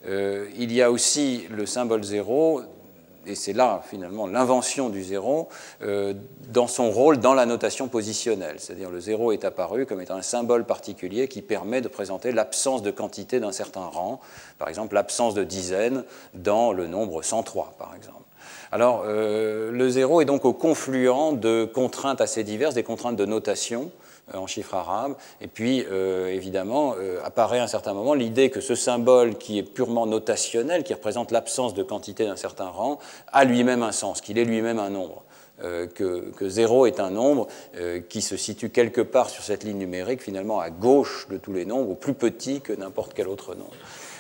[0.07, 2.61] Euh, il y a aussi le symbole zéro,
[3.27, 5.49] et c'est là finalement l'invention du zéro,
[6.49, 8.55] dans son rôle dans la notation positionnelle.
[8.59, 12.81] C'est-à-dire le zéro est apparu comme étant un symbole particulier qui permet de présenter l'absence
[12.81, 14.19] de quantité d'un certain rang,
[14.59, 16.03] par exemple l'absence de dizaines
[16.33, 18.25] dans le nombre 103, par exemple.
[18.71, 23.25] Alors, euh, le zéro est donc au confluent de contraintes assez diverses, des contraintes de
[23.25, 28.49] notation euh, en chiffres arabes, et puis, euh, évidemment, apparaît à un certain moment l'idée
[28.49, 32.99] que ce symbole qui est purement notationnel, qui représente l'absence de quantité d'un certain rang,
[33.31, 35.23] a lui-même un sens, qu'il est lui-même un nombre.
[35.61, 37.47] que, que, 0 est un nombre
[38.09, 41.65] qui se situe quelque part sur cette ligne numérique, finalement à gauche de tous les
[41.65, 43.73] nombres, ou plus petit que n'importe quel autre nombre.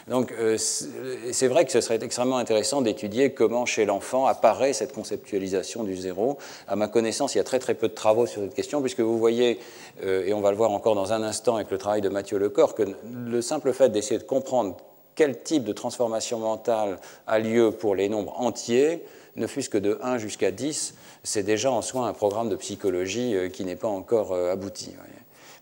[0.07, 4.93] Donc euh, c'est vrai que ce serait extrêmement intéressant d'étudier comment chez l'enfant apparaît cette
[4.93, 6.37] conceptualisation du zéro.
[6.67, 8.99] À ma connaissance, il y a très très peu de travaux sur cette question, puisque
[8.99, 9.59] vous voyez,
[10.03, 12.37] euh, et on va le voir encore dans un instant avec le travail de Mathieu
[12.37, 14.77] Lecor, que le simple fait d'essayer de comprendre
[15.15, 19.03] quel type de transformation mentale a lieu pour les nombres entiers,
[19.37, 23.35] ne fût-ce que de 1 jusqu'à 10, c'est déjà en soi un programme de psychologie
[23.35, 24.93] euh, qui n'est pas encore abouti.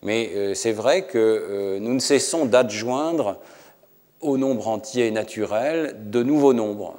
[0.01, 3.37] Mais c'est vrai que nous ne cessons d'adjoindre
[4.23, 6.95] au nombre entier naturel de nouveaux nombres.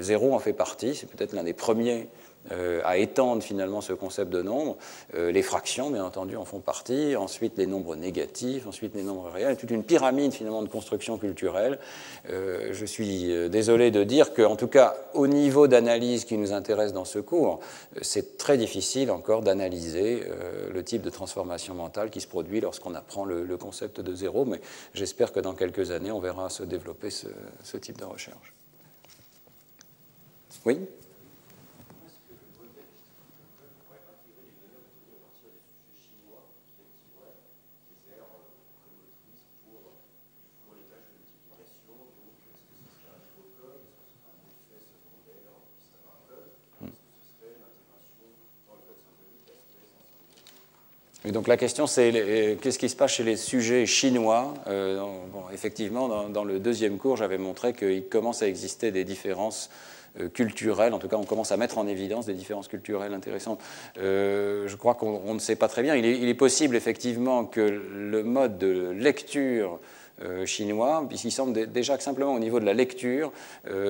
[0.00, 2.08] zéro en fait partie, c'est peut-être l'un des premiers
[2.52, 4.76] euh, à étendre finalement ce concept de nombre.
[5.14, 7.16] Euh, les fractions, bien entendu, en font partie.
[7.16, 9.56] Ensuite, les nombres négatifs, ensuite les nombres réels.
[9.56, 11.78] Toute une pyramide finalement de construction culturelle.
[12.30, 16.92] Euh, je suis désolé de dire qu'en tout cas, au niveau d'analyse qui nous intéresse
[16.92, 17.60] dans ce cours,
[18.02, 20.24] c'est très difficile encore d'analyser
[20.72, 24.44] le type de transformation mentale qui se produit lorsqu'on apprend le, concept de zéro.
[24.44, 24.60] Mais
[24.92, 27.28] j'espère que dans quelques années, on verra se développer ce,
[27.62, 28.52] ce type de recherche.
[30.64, 30.78] Oui?
[51.32, 55.02] Donc la question, c'est euh, qu'est-ce qui se passe chez les sujets chinois euh,
[55.54, 59.70] Effectivement, dans, le deuxième cours, j'avais montré qu'il commence à exister des différences
[60.20, 63.60] euh, culturelles, en tout cas on commence à mettre en évidence des différences culturelles intéressantes.
[63.96, 65.96] je crois qu'on ne sait pas très bien.
[65.96, 69.80] Il est, possible effectivement que le mode de lecture
[70.44, 73.32] chinois, puisqu'il semble déjà que simplement au niveau de la lecture,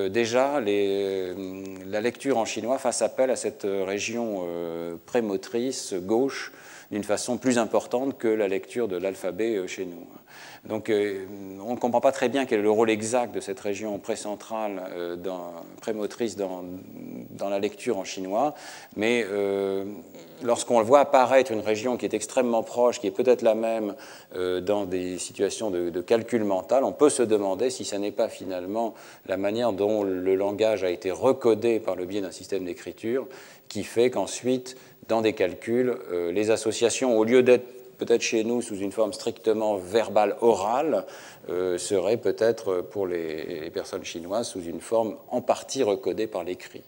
[0.08, 4.46] déjà la lecture en chinois fasse appel à cette région
[5.06, 6.52] prémotrice gauche
[6.94, 10.06] d'une façon plus importante que la lecture de l'alphabet euh, chez nous.
[10.68, 11.26] Donc euh,
[11.66, 14.80] on ne comprend pas très bien quel est le rôle exact de cette région précentrale,
[14.94, 15.16] euh,
[15.80, 16.62] prémotrice dans,
[17.30, 18.54] dans, la lecture en chinois,
[18.96, 19.26] mais
[20.42, 23.94] lorsqu'on voit apparaître une région qui est extrêmement proche, qui est peut-être la même
[24.34, 28.28] dans des situations de, de, calcul mental, on peut se demander si ce n'est pas
[28.28, 28.94] finalement
[29.26, 33.26] la manière dont le langage a été recodé par le biais d'un système d'écriture
[33.68, 34.76] qui fait qu'ensuite
[35.08, 37.66] dans des calculs, euh, les associations, au lieu d'être
[37.98, 41.04] peut-être chez nous sous une forme strictement verbale orale,
[41.48, 46.82] euh, seraient peut-être pour les, personnes chinoises sous une forme en partie recodée par l'écrit.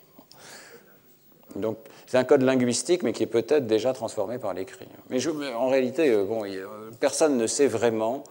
[1.55, 4.87] Donc c'est un code linguistique, mais qui est peut-être déjà transformé par l'écrit.
[5.11, 5.19] Mais
[5.55, 6.45] en réalité, euh, bon,
[7.01, 8.25] personne ne sait vraiment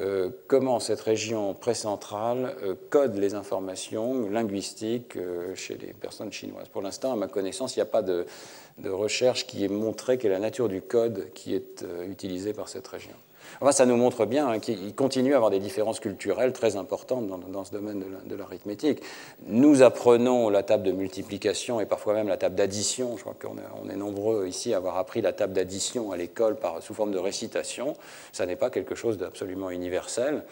[0.00, 6.66] euh, comment cette région précentrale euh, code les informations linguistiques euh, chez les personnes chinoises.
[6.68, 8.26] Pour l'instant, à ma connaissance, il n'y a pas de,
[8.84, 12.86] recherche qui ait montré quelle est la nature du code qui est utilisé par cette
[12.86, 13.14] région.
[13.60, 17.28] Enfin, ça nous montre bien hein, qu'il continue à avoir des différences culturelles très importantes
[17.28, 19.00] dans, ce domaine de l'arithmétique.
[19.46, 23.16] Nous apprenons la table de multiplication et parfois même la table d'addition.
[23.16, 26.94] Je crois qu'on est, nombreux ici à avoir appris la table d'addition à l'école sous
[26.94, 27.96] forme de récitation.
[28.32, 30.42] Ça n'est pas quelque chose d'absolument universel.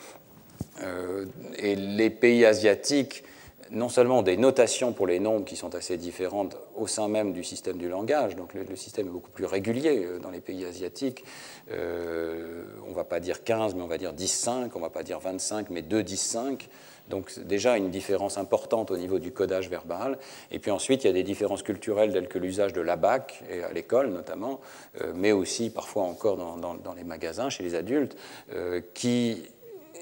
[0.82, 1.26] Euh,
[1.58, 3.24] et les pays asiatiques
[3.72, 7.42] non seulement des notations pour les nombres qui sont assez différentes au sein même du
[7.42, 11.24] système du langage, donc le, système est beaucoup plus régulier euh, dans les pays asiatiques.
[11.70, 14.90] Euh, on ne va pas dire 15, mais on va dire 10-5, on ne va
[14.90, 16.68] pas dire 25, mais 2-10-5.
[17.08, 20.18] Donc déjà une différence importante au niveau du codage verbal.
[20.50, 23.72] Et puis ensuite, il y a des différences culturelles telles que l'usage de l'abac, à
[23.72, 24.60] l'école notamment,
[25.00, 28.16] euh, mais aussi parfois encore dans, les magasins, chez les adultes,
[28.94, 29.42] qui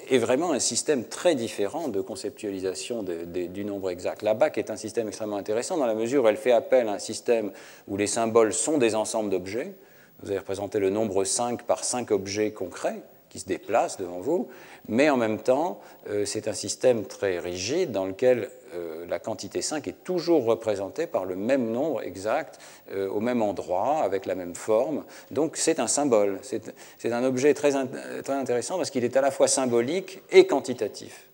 [0.09, 4.23] est vraiment un système très différent de conceptualisation du nombre exact.
[4.23, 6.93] La BAC est un système extrêmement intéressant dans la mesure où elle fait appel à
[6.93, 7.53] un système
[7.89, 9.75] où les symboles sont des ensembles d'objets.
[10.23, 14.49] Vous avez représenté le nombre 5 par 5 objets concrets qui se déplacent devant vous,
[14.89, 19.63] mais en même temps, euh, c'est un système très rigide dans lequel euh, la quantité
[19.63, 22.59] 5 est toujours représentée par le même nombre exact,
[22.93, 25.05] euh, au même endroit, avec la même forme.
[25.31, 26.41] Donc c'est un symbole.
[26.43, 27.71] C'est un objet très,
[28.23, 31.30] très intéressant parce qu'il est à la fois symbolique et quantitatif.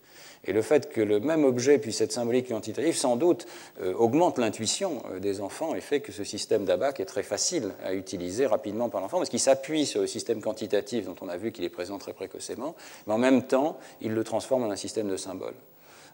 [0.47, 3.47] Et le fait que le même objet puisse être symbolique et quantitatif, sans doute,
[3.83, 7.95] euh, augmente l'intuition des enfants et fait que ce système d'ABAC est très facile à
[7.95, 11.53] utiliser rapidement par l'enfant, parce qu'il s'appuie sur le système quantitatif dont on a vu
[11.53, 12.75] qu'il est présent très précocement,
[13.07, 15.55] mais en même temps, il le transforme en un système de symboles.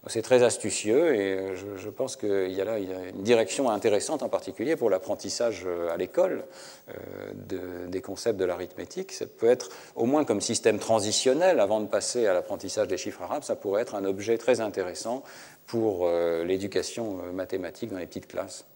[0.08, 4.28] C'est très astucieux et euh, je, pense qu'il y, a là une direction intéressante en
[4.28, 6.44] particulier pour l'apprentissage euh, à l'école
[6.88, 9.12] euh, des concepts de l'arithmétique.
[9.12, 13.22] Ça peut être au moins comme système transitionnel avant de passer à l'apprentissage des chiffres
[13.22, 15.22] arabes, ça pourrait être un objet très intéressant
[15.66, 16.08] pour
[16.44, 18.66] l'éducation mathématique dans les petites classes.